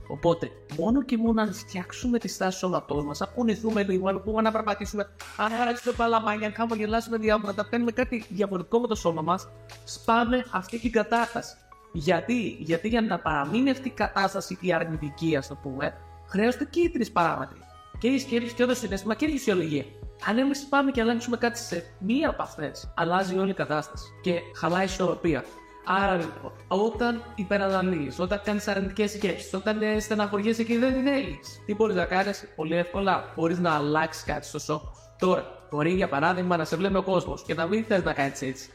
Οπότε, 0.07 0.51
μόνο 0.77 1.03
και 1.03 1.17
μόνο 1.17 1.41
αν 1.41 1.53
φτιάξουμε 1.53 2.19
τη 2.19 2.27
στάση 2.27 2.51
του 2.51 2.57
σώματό 2.57 3.03
μας, 3.03 3.21
απονηθούμε 3.21 3.83
λίγο, 3.83 4.07
αν 4.07 4.21
πούμε 4.23 4.41
να 4.41 4.51
περπατήσουμε, 4.51 5.09
αν 5.37 5.49
χαράξουμε 5.49 5.93
παλαμάνια, 5.97 6.47
αν 6.47 6.53
χαμογελάσουμε 6.53 7.17
διάφορα, 7.17 7.53
να 7.55 7.63
κάνουμε 7.63 7.91
κάτι 7.91 8.25
διαφορετικό 8.29 8.79
με 8.79 8.87
το 8.87 8.95
σώμα 8.95 9.21
μας, 9.21 9.47
σπάμε 9.83 10.45
αυτή 10.51 10.79
την 10.79 10.91
κατάσταση. 10.91 11.55
Γιατί, 11.91 12.57
Γιατί 12.59 12.87
για 12.87 13.01
να 13.01 13.19
παραμείνει 13.19 13.69
αυτή 13.69 13.87
η 13.87 13.91
κατάσταση 13.91 14.57
η 14.61 14.73
αρνητική, 14.73 15.35
ας 15.35 15.47
το 15.47 15.55
πούμε, 15.55 15.93
χρειάζονται 16.27 16.65
και 16.69 16.79
οι 16.79 16.89
τρεις 16.89 17.11
παράμετροι. 17.11 17.59
Και 17.99 18.07
η 18.07 18.19
σκέψη 18.19 18.53
και 18.53 18.65
το 18.65 18.75
συνέστημα 18.75 19.15
και 19.15 19.25
η 19.25 19.29
φυσιολογία. 19.29 19.83
Αν 20.27 20.37
εμείς 20.37 20.65
πάμε 20.69 20.91
και 20.91 21.01
αλλάξουμε 21.01 21.37
κάτι 21.37 21.59
σε 21.59 21.83
μία 21.99 22.29
από 22.29 22.41
αυτές, 22.41 22.93
αλλάζει 22.95 23.37
όλη 23.37 23.49
η 23.49 23.53
κατάσταση 23.53 24.05
και 24.21 24.39
χαλάει 24.55 24.81
η 24.81 24.85
ισορροπία. 24.85 25.43
Άρα 25.85 26.15
λοιπόν, 26.15 26.51
όταν 26.67 27.23
υπεραναλύεις, 27.35 28.19
όταν 28.19 28.41
κάνεις 28.43 28.67
αρνητικές 28.67 29.11
σκέψεις, 29.11 29.53
όταν 29.53 29.81
ε, 29.81 29.99
στεναχωριέσαι 29.99 30.63
και 30.63 30.79
δεν 30.79 31.03
θέλει, 31.03 31.39
τι 31.65 31.75
μπορείς 31.75 31.95
να 31.95 32.05
κάνεις; 32.05 32.47
Πολύ 32.55 32.75
εύκολα. 32.75 33.33
Μπορείς 33.35 33.59
να 33.59 33.71
αλλάξεις 33.71 34.23
κάτι 34.23 34.45
στο 34.45 34.59
σώμα. 34.59 34.91
Τώρα, 35.19 35.67
μπορεί 35.69 35.93
για 35.93 36.07
παράδειγμα 36.07 36.57
να 36.57 36.65
σε 36.65 36.75
βλέπει 36.75 36.95
ο 36.95 37.03
κόσμος 37.03 37.43
και 37.43 37.53
να 37.53 37.65
μην 37.65 37.83
θες 37.85 38.03
να 38.03 38.13
κάνεις 38.13 38.41
έτσι. 38.41 38.69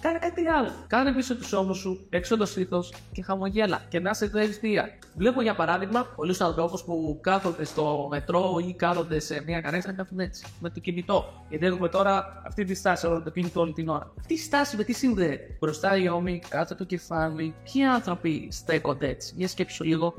Κάνε 0.00 0.18
κάτι 0.18 0.46
άλλο. 0.46 0.70
Κάνε 0.86 1.12
πίσω 1.12 1.36
τους 1.36 1.52
ώμους 1.52 1.78
σου, 1.78 2.06
έξω 2.10 2.36
το 2.36 2.46
στήθο 2.46 2.84
και 3.12 3.22
χαμογέλα 3.22 3.82
και 3.88 4.00
να 4.00 4.14
σε 4.14 4.30
ευστία. 4.34 4.88
Βλέπω 5.16 5.42
για 5.42 5.54
παράδειγμα 5.54 6.06
πολλούς 6.16 6.40
ανθρώπους 6.40 6.82
που 6.82 7.18
κάθονται 7.20 7.64
στο 7.64 8.06
μετρό 8.10 8.56
ή 8.68 8.74
κάθονται 8.74 9.18
σε 9.18 9.42
μια 9.46 9.60
καρέκλα 9.60 9.90
να 9.90 9.96
κάθονται 9.96 10.24
έτσι 10.24 10.44
με 10.60 10.70
το 10.70 10.80
κινητό. 10.80 11.44
Γιατί 11.48 11.66
έχουμε 11.66 11.88
τώρα 11.88 12.42
αυτή 12.46 12.64
τη 12.64 12.74
στάση 12.74 13.06
όλο 13.06 13.22
το 13.22 13.30
κινητό 13.30 13.60
όλη 13.60 13.72
την 13.72 13.88
ώρα. 13.88 14.12
Αυτή 14.18 14.34
η 14.34 14.38
στάση 14.38 14.76
με 14.76 14.84
τι 14.84 14.92
συνδέεται. 14.92 15.56
Μπροστά 15.60 15.96
οι 15.96 16.08
ώμοι, 16.08 16.42
κάτω 16.48 16.74
το 16.74 16.84
κεφάλι. 16.84 17.54
Ποιοι 17.72 17.84
άνθρωποι 17.84 18.48
στέκονται 18.50 19.08
έτσι; 19.08 19.34
Για 19.36 19.48
σκέψου 19.48 19.84
λίγο. 19.84 20.14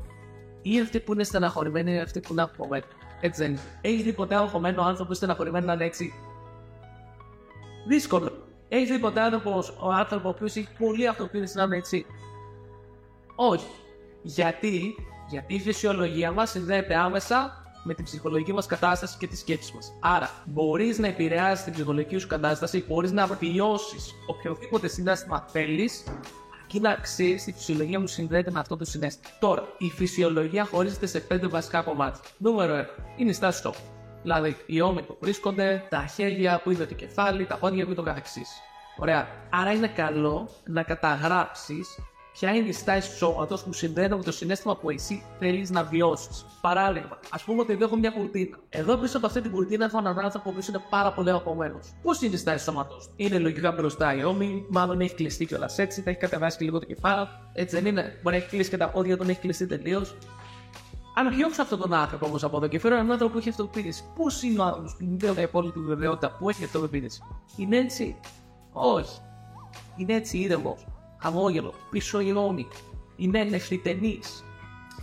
Ή 0.61 0.79
αυτοί 0.79 0.99
που 0.99 1.13
είναι 1.13 1.23
στεναχωρημένοι, 1.23 1.93
ή 1.93 1.99
αυτοί 1.99 2.19
που 2.19 2.31
είναι 2.31 2.41
αγχωμένοι. 2.41 2.83
Έτσι 3.21 3.41
δεν 3.41 3.51
είναι. 3.51 3.61
Έχει 3.81 4.01
δει 4.01 4.13
ποτέ 4.13 4.35
αγχωμένο 4.35 4.81
άνθρωπο 4.81 5.13
στεναχωρημένο 5.13 5.65
να 5.65 5.73
είναι 5.73 5.85
έτσι; 5.85 6.13
Δύσκολο. 7.87 8.50
Έχει 8.73 8.91
δει 8.91 8.99
ποτέ 8.99 9.21
άνθρωπο, 9.21 9.63
ο 9.79 9.91
άνθρωπο 9.91 10.27
ο 10.27 10.31
οποίος 10.31 10.55
έχει 10.55 10.67
πολύ 10.79 11.07
αυτοπεποίθηση 11.07 11.57
να 11.57 11.63
είναι 11.63 11.77
έτσι. 11.77 12.05
Όχι. 13.35 13.67
Γιατί, 14.21 14.95
γιατί 15.29 15.53
η 15.53 15.59
φυσιολογία 15.59 16.31
μας 16.31 16.49
συνδέεται 16.49 16.95
άμεσα 16.95 17.65
με 17.83 17.93
την 17.93 18.03
ψυχολογική 18.03 18.53
μας 18.53 18.65
κατάσταση 18.65 19.17
και 19.17 19.27
τις 19.27 19.39
σκέψεις 19.39 19.71
μας. 19.71 19.93
Άρα, 19.99 20.29
μπορείς 20.45 20.99
να 20.99 21.07
επηρεάσεις 21.07 21.63
την 21.63 21.73
ψυχολογική 21.73 22.17
σου 22.17 22.27
κατάσταση, 22.27 22.85
μπορείς 22.87 23.11
να 23.11 23.27
βιώσεις 23.27 24.13
οποιοδήποτε 24.27 24.87
συνέστημα 24.87 25.45
θέλεις, 25.47 26.03
αρκεί 26.61 26.79
να 26.79 26.95
ξέρεις 26.95 27.47
η 27.47 27.51
φυσιολογία 27.51 27.99
μου 27.99 28.07
συνδέεται 28.07 28.51
με 28.51 28.59
αυτό 28.59 28.77
το 28.77 28.85
συνέστημα. 28.85 29.33
Τώρα, 29.39 29.63
η 29.77 29.89
φυσιολογία 29.89 30.65
χωρίζεται 30.65 31.05
σε 31.05 31.19
πέντε 31.19 31.47
βασικά 31.47 31.81
κομμάτια. 31.81 32.21
Νούμερο 32.37 32.75
1 32.75 32.85
είναι 33.17 33.29
η 33.29 33.33
στάση 33.33 33.57
στόχου. 33.57 33.81
Δηλαδή, 34.21 34.57
οι 34.65 34.81
ώμοι 34.81 35.01
που 35.01 35.17
βρίσκονται, 35.19 35.83
τα 35.89 36.05
χέρια 36.05 36.61
που 36.63 36.71
είναι 36.71 36.85
το 36.85 36.93
κεφάλι, 36.93 37.45
τα 37.45 37.57
πόδια 37.57 37.83
που 37.83 37.89
είναι 37.89 37.95
το 37.95 38.03
καθεξή. 38.03 38.41
Ωραία. 38.97 39.27
Άρα 39.49 39.71
είναι 39.71 39.87
καλό 39.87 40.49
να 40.65 40.83
καταγράψεις 40.83 41.97
ποια 42.33 42.55
είναι 42.55 42.67
η 42.67 42.71
στάση 42.71 43.09
του 43.09 43.15
σώματος 43.15 43.63
που 43.63 43.73
συνδέεται 43.73 44.15
με 44.15 44.23
το 44.23 44.31
συνέστημα 44.31 44.75
που 44.77 44.89
εσύ 44.89 45.23
θέλεις 45.39 45.69
να 45.69 45.83
βιώσεις. 45.83 46.45
Παράδειγμα, 46.61 47.19
ας 47.29 47.43
πούμε 47.43 47.61
ότι 47.61 47.73
εδώ 47.73 47.85
έχω 47.85 47.95
μια 47.95 48.09
κουρτίνα. 48.09 48.57
Εδώ 48.69 48.97
πίσω 48.97 49.17
από 49.17 49.25
αυτή 49.25 49.41
την 49.41 49.51
κουρτίνα 49.51 49.85
έχω 49.85 49.97
έναν 49.97 50.19
άνθρωπο 50.19 50.51
που 50.51 50.59
είναι 50.69 50.81
πάρα 50.89 51.11
πολύ 51.11 51.29
αγχωμένο. 51.29 51.79
Πώς 52.03 52.21
είναι 52.21 52.35
η 52.35 52.37
στάση 52.37 52.65
του 52.65 52.71
σώματος, 52.71 53.09
Είναι 53.15 53.39
λογικά 53.39 53.71
μπροστά 53.71 54.15
η 54.15 54.23
ώμη, 54.23 54.65
μάλλον 54.69 55.01
έχει 55.01 55.15
κλειστεί 55.15 55.45
κιόλας 55.45 55.77
έτσι, 55.77 56.01
θα 56.01 56.09
έχει 56.09 56.19
κατεβάσει 56.19 56.57
και 56.57 56.63
λίγο 56.63 56.79
το 56.79 56.85
κεφάλι. 56.85 57.27
Έτσι 57.53 57.75
δεν 57.75 57.85
είναι; 57.85 58.19
Μπορεί 58.21 58.35
να 58.35 58.41
έχει 58.41 58.49
κλείσει 58.49 58.69
και 58.69 58.77
τα 58.77 58.89
πόδια, 58.89 59.17
τον 59.17 59.29
έχει 59.29 59.39
κλειστεί 59.39 59.67
τελείως. 59.67 60.15
Αν 61.13 61.35
διώξω 61.35 61.61
αυτόν 61.61 61.79
τον 61.79 61.93
άνθρωπο 61.93 62.25
όμως 62.25 62.43
από 62.43 62.57
εδώ 62.57 62.67
και 62.67 62.79
φέρω 62.79 62.95
έναν 62.95 63.11
άνθρωπο 63.11 63.33
που 63.33 63.39
έχει 63.39 63.49
αυτοπεποίθηση, 63.49 64.03
πώς 64.15 64.43
είναι 64.43 64.59
ο 64.59 64.63
άνθρωπο 64.63 64.87
που 64.97 65.05
δεν 65.17 65.29
έχει 65.29 65.43
απόλυτη 65.43 65.79
βεβαιότητα 65.79 66.31
που 66.31 66.49
έχει 66.49 66.63
αυτοπεποίθηση; 66.63 67.21
Είναι 67.55 67.77
έτσι; 67.77 68.15
Όχι. 68.73 69.19
Είναι 69.95 70.13
έτσι 70.13 70.37
ήρεμος, 70.37 70.85
χαμόγελος, 71.17 71.73
πίσω 71.89 72.19
γυρώνει. 72.19 72.67
Είναι 73.15 73.39
ελευθεριτενή. 73.39 74.19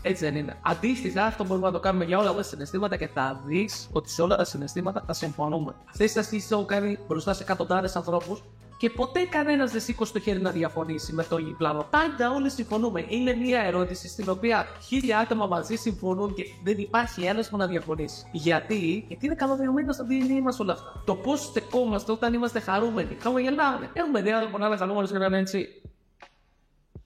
Έτσι 0.02 0.24
δεν 0.24 0.36
είναι. 0.36 0.58
Αντίστοιχα, 0.62 1.24
αυτό 1.24 1.44
μπορούμε 1.44 1.66
να 1.66 1.72
το 1.72 1.80
κάνουμε 1.80 2.04
για 2.04 2.18
όλα 2.18 2.34
τα 2.34 2.42
συναισθήματα 2.42 2.96
και 2.96 3.06
θα 3.06 3.40
δεις 3.44 3.88
ότι 3.92 4.10
σε 4.10 4.22
όλα 4.22 4.36
τα 4.36 4.44
συναισθήματα 4.44 5.02
θα 5.06 5.12
συμφωνούμε. 5.12 5.74
Αυτές 5.90 6.12
τι 6.12 6.20
αστήσεις 6.20 6.50
έχω 6.50 6.64
κάνει 6.64 6.98
μπροστά 7.08 7.32
σε 7.34 7.42
εκατοντάδες 7.42 7.96
ανθρώπους 7.96 8.42
και 8.78 8.90
ποτέ 8.90 9.24
κανένας 9.24 9.70
δεν 9.70 9.80
σήκωσε 9.80 10.12
το 10.12 10.20
χέρι 10.20 10.40
να 10.40 10.50
διαφωνήσει 10.50 11.12
με 11.12 11.24
το 11.24 11.36
πλάνο. 11.58 11.86
Πάντα 11.90 12.30
όλοι 12.30 12.50
συμφωνούμε. 12.50 13.04
Είναι 13.08 13.34
μια 13.34 13.60
ερώτηση 13.60 14.08
στην 14.08 14.28
οποία 14.28 14.66
χίλια 14.82 15.18
άτομα 15.18 15.46
μαζί 15.46 15.76
συμφωνούν 15.76 16.34
και 16.34 16.44
δεν 16.64 16.78
υπάρχει 16.78 17.24
ένας 17.24 17.48
που 17.48 17.56
να 17.56 17.66
διαφωνήσει. 17.66 18.26
Γιατί, 18.32 19.04
Γιατί 19.08 19.26
είναι 19.26 19.34
καλωδιωμένα 19.34 19.92
στα 19.92 20.06
DNA 20.08 20.42
μας 20.42 20.60
όλα 20.60 20.72
αυτά. 20.72 21.02
Το 21.06 21.14
πώς 21.14 21.40
στεκόμαστε 21.40 22.12
όταν 22.12 22.34
είμαστε 22.34 22.60
χαρούμενοι. 22.60 23.16
Χαμογελάμε. 23.20 23.90
Έχουμε 23.92 24.22
δει 24.22 24.32
άτομα 24.32 24.58
να 24.58 24.66
είναι 24.66 24.76
χαρούμενο 24.76 25.06
και 25.06 25.18
να 25.18 25.26
είναι 25.26 25.38
έτσι. 25.38 25.82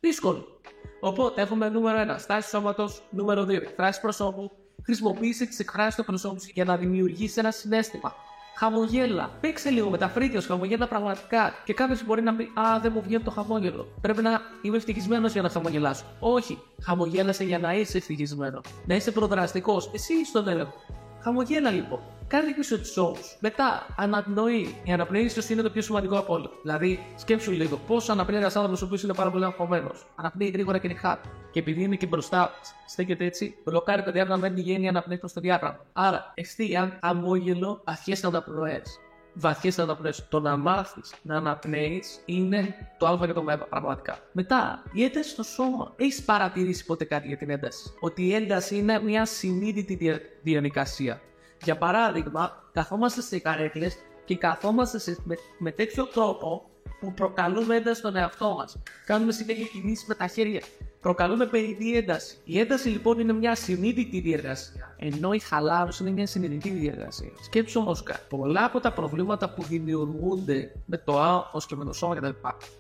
Δύσκολο. 0.01 0.61
Οπότε 1.01 1.41
έχουμε 1.43 1.69
νούμερο 1.69 2.15
1, 2.15 2.19
στάση 2.19 2.49
σώματος. 2.49 3.03
Νούμερο 3.11 3.43
2, 3.43 3.49
εκφράσει 3.49 4.01
προσώπου. 4.01 4.51
Χρησιμοποίησε 4.85 5.47
τις 5.47 5.59
εκφράσεις 5.59 5.95
του 5.95 6.05
προσώπου 6.05 6.41
για 6.55 6.65
να 6.65 6.77
δημιουργήσει 6.77 7.39
ένα 7.39 7.51
συνέστημα 7.51 8.15
χαμογέλα. 8.57 9.31
Παίξε 9.41 9.71
λίγο 9.71 9.91
με 9.91 9.99
τα 9.99 10.09
φρύδια 10.09 10.41
σου, 10.41 10.49
χαμογέλα 10.49 10.87
πραγματικά. 10.89 11.55
Και 11.65 11.73
κάποιος 11.75 12.05
μπορεί 12.05 12.23
να 12.23 12.35
πει 12.35 12.43
Α, 12.43 12.81
δεν 12.81 12.93
μου 12.95 13.03
βγαίνει 13.03 13.23
το 13.23 13.31
χαμόγελο. 13.31 13.89
Πρέπει 14.01 14.23
να 14.23 14.41
είμαι 14.63 14.77
ευτυχισμένος 14.77 15.33
για 15.33 15.43
να 15.43 15.49
χαμογελάσω. 15.49 16.05
Όχι. 16.21 16.59
Χαμογέλασε 16.83 17.45
για 17.45 17.59
να 17.59 17.75
είσαι 17.75 17.97
ευτυχισμένο. 17.97 18.61
Να 18.87 18.95
είσαι 18.95 19.11
προδραστικός. 19.11 19.91
Εσύ 19.95 20.13
είσαι 20.13 20.25
στον 20.25 20.49
έλεγχο. 20.49 20.75
Χαμογέλα 21.23 21.71
λοιπόν. 21.71 22.01
Κάνε 22.33 22.53
πίσω 22.55 22.79
του 22.79 22.89
ώμου. 22.97 23.17
Μετά, 23.41 23.87
αναπνοή. 23.97 24.77
Η 24.85 24.93
αναπνοή 24.93 25.25
ίσως 25.25 25.49
είναι 25.49 25.63
το 25.63 25.71
πιο 25.71 25.83
σημαντικό 25.83 26.19
από 26.19 26.35
όλα. 26.35 26.51
Δηλαδή, 26.63 26.99
σκέψου 27.17 27.51
λίγο 27.51 27.77
πώς 27.87 28.09
αναπνέει 28.11 28.39
ένας 28.39 28.57
άνθρωπος 28.57 28.83
ο 28.83 28.85
οποίος 28.85 29.03
είναι 29.03 29.15
πάρα 29.15 29.31
πολύ 29.31 29.45
αγχωμένος. 29.45 30.07
Αναπνέει 30.15 30.49
γρήγορα 30.49 30.79
και 30.79 30.89
νυχά. 30.89 31.21
Και 31.51 31.59
επειδή 31.59 31.83
είναι 31.83 31.97
και 31.97 32.07
μπροστά, 32.07 32.51
στέκεται 32.87 33.25
έτσι, 33.25 33.55
μπλοκάρει 33.65 34.03
το 34.03 34.13
διάγραμμα, 34.13 34.41
δεν 34.41 34.55
πηγαίνει 34.55 34.89
αναπνέει 34.89 35.19
προς 35.19 35.33
το 35.33 35.41
διάγραμμα. 35.41 35.79
Άρα, 35.93 36.33
ευθεία, 36.35 36.99
αμόγελο, 37.01 37.81
αρχές 37.85 38.25
αναπνοές. 38.25 38.99
Βαθιές 39.35 39.79
αναπνοές. 39.79 40.27
Το 40.29 40.41
να 40.41 40.57
μάθεις 40.57 41.15
να 41.23 41.37
αναπνέεις 41.37 42.23
είναι 42.25 42.75
το 42.99 43.07
Α 43.07 43.27
και 43.27 43.33
το 43.33 43.43
Β, 43.43 43.49
πραγματικά. 43.69 44.19
Μετά, 44.33 44.83
η 44.93 45.05
ένταση 45.05 45.31
στο 45.31 45.43
σώμα. 45.43 45.93
Έχεις 45.97 46.23
παρατηρήσει 46.23 46.85
ποτέ 46.85 47.05
κάτι 47.05 47.27
για 47.27 47.37
την 47.37 47.51
ένταση; 47.51 47.93
Ότι 48.01 48.23
η 48.23 48.35
ένταση 48.35 48.77
είναι 48.77 49.03
μια 49.03 49.25
συνείδητη 49.25 50.21
διαδικασία. 50.43 51.21
Για 51.65 51.77
παράδειγμα, 51.79 52.69
καθόμαστε 52.73 53.21
σε 53.21 53.39
καρέκλες 53.39 53.97
και 54.25 54.37
καθόμαστε 54.37 54.99
σε, 54.99 55.17
με, 55.25 55.37
με 55.59 55.71
τέτοιο 55.71 56.07
τρόπο 56.07 56.71
που 57.01 57.13
προκαλούμε 57.13 57.77
ένταση 57.77 57.99
στον 57.99 58.17
εαυτό 58.17 58.55
μας. 58.55 58.83
Κάνουμε 59.07 59.33
συνέχεια 59.33 59.67
κινήσεις 59.67 60.07
με 60.07 60.15
τα 60.15 60.27
χέρια. 60.27 60.63
Προκαλούμε 61.03 61.47
περιττή 61.47 61.97
ένταση. 61.97 62.37
Η 62.45 62.59
ένταση 62.59 62.89
λοιπόν 62.89 63.19
είναι 63.19 63.33
μια 63.33 63.55
συνείδητη 63.55 64.21
διεργασία, 64.21 64.95
ενώ 64.99 65.33
η 65.33 65.39
χαλάρωση 65.39 66.03
είναι 66.03 66.13
μια 66.13 66.27
συνειδητή 66.27 66.71
διεργασία. 66.71 67.31
Σκέψου 67.43 67.81
όμως 67.81 68.03
κάτι. 68.03 68.21
Πολλά 68.29 68.65
από 68.65 68.81
τα 68.81 68.93
προβλήματα 68.93 69.51
που 69.51 69.63
δημιουργούνται 69.63 70.73
με 70.87 70.99
το 70.99 71.21
άγχος 71.21 71.67
και 71.67 71.77
με 71.77 71.85
το 71.85 71.93
σώμα 71.93 72.17
κτλ. 72.17 72.29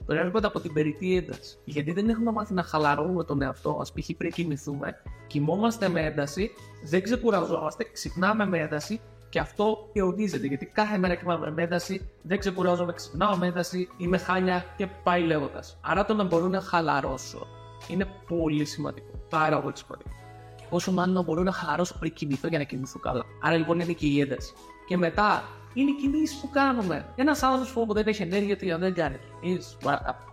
προέρχονται 0.07 0.47
από 0.47 0.61
την 0.61 0.73
περιττή 0.73 1.17
ένταση. 1.17 1.57
Γιατί 1.65 1.93
δεν 1.93 2.09
έχουμε 2.09 2.33
μάθει 2.33 2.55
να 2.55 2.63
χαλαρώνουμε 2.63 3.25
τον 3.25 3.43
εαυτό 3.43 3.73
μας, 3.73 3.93
π.χ. 3.93 4.09
πριν 4.17 4.31
κοιμηθούμε, 4.33 5.03
κοιμόμαστε 5.27 5.89
με 5.89 6.01
ένταση, 6.01 6.51
δεν 6.85 7.03
ξεκουραζόμαστε, 7.03 7.85
ξυπνάμε 7.93 8.47
με 8.47 8.59
ένταση 8.59 9.01
και 9.29 9.39
αυτό 9.39 9.91
αιωνίζεται 9.93 10.47
γιατί 10.47 10.67
κάθε 10.67 10.99
μέρα 10.99 11.15
κοιμάμαι 11.15 11.51
με 11.51 11.63
ένταση, 11.63 12.11
δεν 12.23 12.39
ξεκουράζομαι, 12.39 12.93
ξυπνάω 12.93 13.37
με 13.37 13.47
ένταση, 13.47 13.89
είμαι 13.97 14.19
χάλια 14.19 14.65
και 14.77 14.87
πάει 15.03 15.23
λέγοντας. 15.23 15.79
Άρα 15.81 16.05
το 16.05 16.15
να 16.15 16.25
μπορώ 16.25 16.49
να 16.49 16.61
χαλαρώσω 16.61 17.47
είναι 17.93 18.07
πολύ 18.29 18.65
σημαντικό. 18.65 19.11
Πάρα 19.29 19.61
πολύ 19.61 19.77
σημαντικό. 19.77 20.11
Και 20.57 20.65
όσο 20.71 20.93
μάλλον 20.93 21.15
να 21.15 21.23
μπορώ 21.23 21.43
να 21.43 21.53
χαλαρώσω 21.53 21.99
πριν 21.99 22.13
κοιμηθώ 22.13 22.49
για 22.49 22.59
να 22.59 22.65
κοιμηθώ 22.65 22.99
καλά. 22.99 23.25
Άρα 23.43 23.57
λοιπόν 23.57 23.81
είναι 23.81 23.93
και 23.93 24.07
η 24.07 24.21
ένταση. 24.21 24.53
Και 24.87 24.97
μετά 24.97 25.43
είναι 25.75 25.91
οι 25.91 25.95
κινήσεις 25.95 26.41
που 26.41 26.51
κάνουμε. 26.51 27.07
Ένας 27.17 27.43
άνθρωπος 27.43 27.73
που 27.73 27.93
δεν 27.93 28.07
έχει 28.07 28.23
ενέργεια, 28.23 28.57
τι 28.57 28.75
δεν 28.75 28.95
κάνει. 28.95 29.17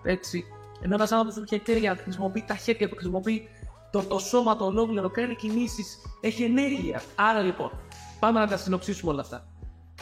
Έτσι. 0.03 0.45
Ενώ 0.81 0.93
ένας 0.95 1.11
άνθρωπος 1.11 1.35
που 1.35 1.43
έχει 1.49 1.61
ενέργεια, 1.67 1.95
χρησιμοποιεί 1.95 2.43
τα 2.47 2.55
χέρια 2.55 2.89
του, 2.89 2.95
χρησιμοποιεί 2.95 3.47
το, 3.91 4.03
το 4.03 4.19
σώμα 4.19 4.55
το 4.55 4.65
ολόκληρο, 4.65 5.09
κάνει 5.09 5.35
κινήσεις, 5.35 5.97
έχει 6.21 6.43
ενέργεια. 6.43 7.01
Άρα 7.15 7.41
λοιπόν, 7.41 7.71
πάμε 8.19 8.39
να 8.39 8.47
τα 8.47 8.57
συνοψίσουμε 8.57 9.11
όλα 9.11 9.21
αυτά. 9.21 9.47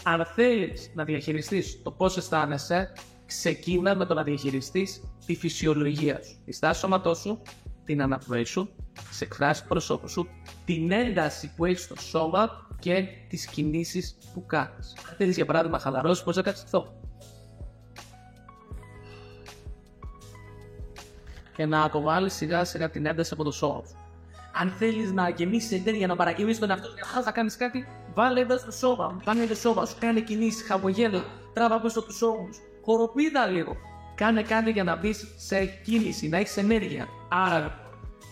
Αν 0.04 0.26
θέλεις 0.26 0.92
να 0.94 1.04
διαχειριστείς 1.04 1.82
το 1.84 1.92
πώς 1.92 2.18
αισθάνεσαι, 2.18 2.94
ξεκίνα 3.28 3.96
με 3.96 4.06
το 4.06 4.14
να 4.14 4.24
διαχειριστείς 4.24 5.02
τη 5.26 5.36
φυσιολογία 5.36 6.24
σου. 6.24 6.42
Τη 6.46 6.52
στάση 6.52 6.80
σώματός 6.80 7.18
σου, 7.18 7.42
την 7.86 8.02
αναπνοή 8.02 8.44
σου, 8.44 8.70
τι 8.94 9.18
εκφράσει 9.20 9.62
του 9.62 9.68
προσώπου 9.68 10.08
σου, 10.08 10.28
την 10.66 10.92
ένταση 10.92 11.54
που 11.56 11.66
έχεις 11.66 11.84
στο 11.84 11.96
σώμα 11.96 12.68
και 12.80 13.08
τις 13.30 13.46
κινήσεις 13.46 14.18
που 14.34 14.46
κάνεις. 14.46 14.96
Αν 15.10 15.16
θέλεις 15.18 15.36
για 15.36 15.46
παράδειγμα 15.46 15.80
χαλαρώσεις, 15.80 16.24
μπορείς 16.24 16.38
να 16.38 16.44
κάνεις 16.44 16.64
αυτό. 16.64 16.98
και 21.58 21.66
να 21.66 21.84
αποβάλεις 21.84 22.34
σιγά 22.34 22.64
σιγά 22.64 22.90
την 22.90 23.06
ένταση 23.06 23.34
από 23.34 23.44
το 23.44 23.52
σώμα 23.52 23.84
σου. 23.88 23.96
Αν 24.54 24.70
θέλεις 24.70 25.12
να 25.12 25.30
γεμίσεις 25.30 25.72
ενέργεια, 25.72 26.08
να 26.08 26.16
παρακινήσει 26.16 26.60
τον 26.60 26.70
εαυτό 26.70 26.88
σου, 26.88 27.24
θα 27.24 27.32
κάνεις 27.32 27.58
κάτι, 27.58 27.88
βάλε 28.14 28.40
ένταση 28.40 28.62
στο 28.62 28.72
σώμα. 28.72 29.22
Βάλε 29.24 29.44
ένταση 29.44 29.60
στο 29.60 29.70
σώμα 29.70 29.86
σου, 29.86 29.96
κάνε 30.00 30.20
κινήσεις, 30.20 30.68
χαμογέλα, 30.68 31.24
τράβα 31.54 31.82
πίσω 31.82 32.04
τους 32.04 32.22
ώμους. 32.22 32.58
Χοροπίδα 32.90 33.46
λίγο. 33.46 33.76
Κάνε 34.16 34.42
κάτι 34.42 34.72
για 34.72 34.84
να 34.84 34.96
μπεις 34.96 35.28
σε 35.38 35.66
κίνηση, 35.66 36.28
να 36.30 36.38
έχεις 36.38 36.58
ενέργεια. 36.58 37.08
Άρα 37.30 37.80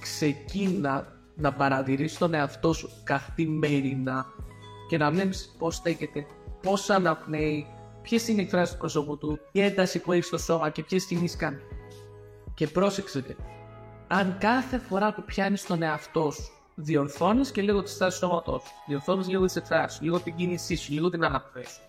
ξεκίνα 0.02 1.08
να 1.36 1.54
παρατηρήσεις 1.54 2.18
τον 2.18 2.34
εαυτό 2.34 2.74
σου 2.74 2.90
καθημερινά 3.04 4.26
και 4.90 4.98
να 4.98 5.12
βλέπεις 5.12 5.56
πώς 5.58 5.76
στέκεται, 5.76 6.26
πώς 6.62 6.90
αναπνέει, 6.90 7.68
ποιες 8.02 8.28
είναι 8.28 8.42
οι 8.42 8.44
εκφράσει 8.44 8.72
του 8.72 8.78
προσώπου 8.78 9.18
του, 9.18 9.40
η 9.52 9.62
ένταση 9.62 10.00
που 10.00 10.12
έχει 10.12 10.24
στο 10.24 10.38
σώμα 10.38 10.70
και 10.70 10.84
ποιες 10.84 11.06
κινήσεις 11.06 11.38
κάνει. 11.38 11.60
Και 12.54 12.68
πρόσεξε, 12.68 13.36
αν 14.08 14.38
κάθε 14.40 14.78
φορά 14.78 15.14
που 15.14 15.24
πιάνεις 15.24 15.66
τον 15.66 15.82
εαυτό 15.82 16.32
σου, 16.32 16.52
διορθώνεις 16.76 17.52
και 17.52 17.62
λίγο 17.62 17.84
τη 17.84 17.90
στάση 17.90 18.20
του 18.20 18.28
σώματό 18.28 18.62
σου, 18.66 18.72
διορθώνεις 18.88 19.28
λίγο 19.28 19.46
τις 19.46 19.56
εκφράσεις 19.56 20.02
λίγο 20.02 20.20
την 20.20 20.36
κίνησή 20.36 20.76
σου, 20.76 20.94
λίγο 20.94 21.10
την 21.10 21.26
αναπνοή 21.26 21.64
σου 21.64 21.85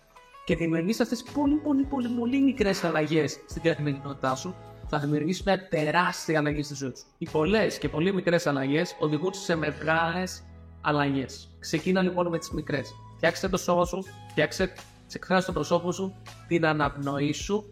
και 0.47 0.55
δημιουργεί 0.55 1.01
αυτές 1.01 1.23
πολύ, 1.23 1.55
πολύ, 1.55 1.83
πολύ, 1.83 2.07
πολύ 2.07 2.41
μικρές 2.41 2.83
αλλαγές 2.83 3.39
στην 3.47 3.61
καθημερινότητά 3.61 4.35
σου, 4.35 4.55
θα 4.87 4.99
δημιουργήσει 4.99 5.43
μια 5.45 5.67
τεράστια 5.67 6.39
αλλαγή 6.39 6.63
στη 6.63 6.73
ζωή 6.73 6.91
σου. 6.95 7.05
Οι 7.17 7.29
πολλές 7.31 7.77
και 7.77 7.89
πολύ 7.89 8.13
μικρές 8.13 8.47
αλλαγές 8.47 8.95
οδηγούν 8.99 9.33
σε 9.33 9.55
μεγάλες 9.55 10.43
αλλαγές. 10.81 11.49
Ξεκίνα 11.59 12.01
λοιπόν 12.01 12.27
με 12.27 12.37
τις 12.37 12.51
μικρές. 12.51 12.89
Φτιάξε 13.15 13.49
το 13.49 13.57
σώμα 13.57 13.85
σου, 13.85 14.03
φτιάξε 14.29 14.67
τι 15.07 15.13
εκφράσει 15.13 15.47
του 15.47 15.53
προσώπου 15.53 15.93
σου, 15.93 16.13
την 16.47 16.65
αναπνοή 16.65 17.33
σου, 17.33 17.71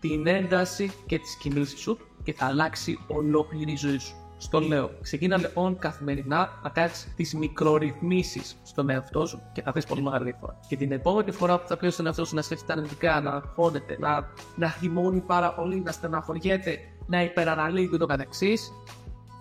την 0.00 0.26
ένταση 0.26 0.92
και 1.06 1.18
τι 1.18 1.36
κινήσει 1.40 1.76
σου 1.76 1.98
και 2.22 2.32
θα 2.32 2.46
αλλάξει 2.46 2.98
ολόκληρη 3.06 3.72
η 3.72 3.76
ζωή 3.76 3.98
σου. 3.98 4.14
Στο 4.40 4.60
λέω, 4.60 4.90
ξεκίνα 5.00 5.36
λοιπόν 5.36 5.78
καθημερινά 5.78 6.60
να 6.62 6.68
κάνει 6.68 6.90
τις 7.16 7.34
μικρορυθμίσεις 7.34 8.56
στον 8.62 8.90
εαυτό 8.90 9.26
σου 9.26 9.40
και 9.52 9.62
θα 9.62 9.72
θε 9.72 9.80
πολύ 9.88 10.02
μεγάλη 10.02 10.24
διαφορά. 10.24 10.60
Και 10.68 10.76
την 10.76 10.92
επόμενη 10.92 11.30
φορά 11.30 11.58
που 11.58 11.66
θα 11.68 11.76
πει 11.76 11.88
στον 11.90 12.06
εαυτό 12.06 12.24
σου 12.24 12.34
να 12.34 12.42
σκέφτεται 12.42 12.72
αρνητικά, 12.72 13.20
να 13.20 13.30
αγχώνεται, 13.30 13.96
να, 14.00 14.28
να 14.56 14.68
θυμώνει 14.68 15.20
πάρα 15.20 15.54
πολύ, 15.54 15.80
να 15.80 15.92
στεναχωριέται, 15.92 16.78
να 17.06 17.22
υπεραναλύει 17.22 17.88
και 17.88 17.96
το 17.96 18.06
καθεξής, 18.06 18.72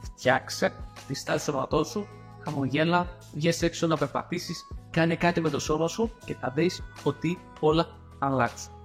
φτιάξε 0.02 0.74
τη 1.08 1.16
στάση 1.16 1.46
του 1.46 1.52
σώματό 1.52 1.84
σου, 1.84 2.08
χαμογέλα, 2.44 3.08
βγες 3.34 3.62
έξω 3.62 3.88
να 3.88 3.98
περπατήσεις, 3.98 4.68
κάνε 4.90 5.16
κάτι 5.16 5.42
με 5.42 5.50
το 5.50 5.60
σώμα 5.60 5.88
σου 5.88 6.12
και 6.26 6.36
θα 6.36 6.52
δεις 6.56 6.84
ότι 7.04 7.40
όλα 7.60 7.88
αλλάξουν. 8.20 8.77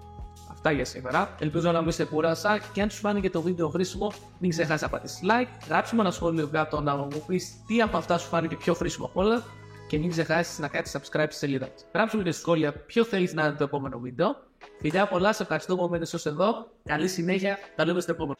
Αυτά 0.65 0.75
για 0.75 0.85
σήμερα. 0.85 1.35
Ελπίζω 1.39 1.73
να 1.73 1.81
μην 1.83 1.93
σε 1.93 2.05
κούρασα 2.05 2.61
και 2.73 2.83
αν 2.83 2.91
σου 2.91 2.99
φάνηκε 3.01 3.31
το 3.31 3.43
βίντεο 3.43 3.69
χρήσιμο, 3.69 4.13
μην 4.39 4.51
ξεχάσεις 4.51 4.83
να 4.83 4.89
πατήσεις 4.89 5.21
like, 5.23 5.49
γράψε 5.69 5.95
μου 5.95 6.01
ένα 6.01 6.11
σχόλιο 6.11 6.49
κάτω 6.49 6.81
να 6.81 6.97
μου 6.97 7.25
πεις 7.27 7.53
τι 7.67 7.81
από 7.83 7.97
αυτά 7.97 8.19
σου 8.19 8.29
φάνηκε 8.29 8.57
πιο 8.57 8.75
χρήσιμο 8.75 9.07
από 9.07 9.21
όλα 9.21 9.43
και 9.89 9.99
μην 9.99 10.11
ξεχάσεις 10.11 10.59
να 10.59 10.69
κάνεις 10.69 10.97
subscribe 10.97 11.27
στη 11.29 11.35
σελίδα 11.35 11.69
μας. 11.73 11.85
Γράψε 11.95 12.17
μου 12.17 12.23
και 12.23 12.31
σχόλια 12.31 12.73
ποιο 12.73 13.05
θέλεις 13.05 13.35
να 13.35 13.45
είναι 13.47 13.55
το 13.55 13.65
επόμενο 13.65 13.99
βίντεο. 13.99 14.37
Φιλιά 14.81 15.09
πολλά, 15.09 15.33
σε 15.33 15.43
ευχαριστώ 15.43 15.77
που 15.77 15.89
μένετε 15.89 16.19
εδώ. 16.25 16.67
Καλή 16.85 17.09
συνέχεια, 17.09 17.59
τα 17.77 17.85
λέμε 17.85 18.01
στο 18.01 18.13
επόμενο. 18.13 18.39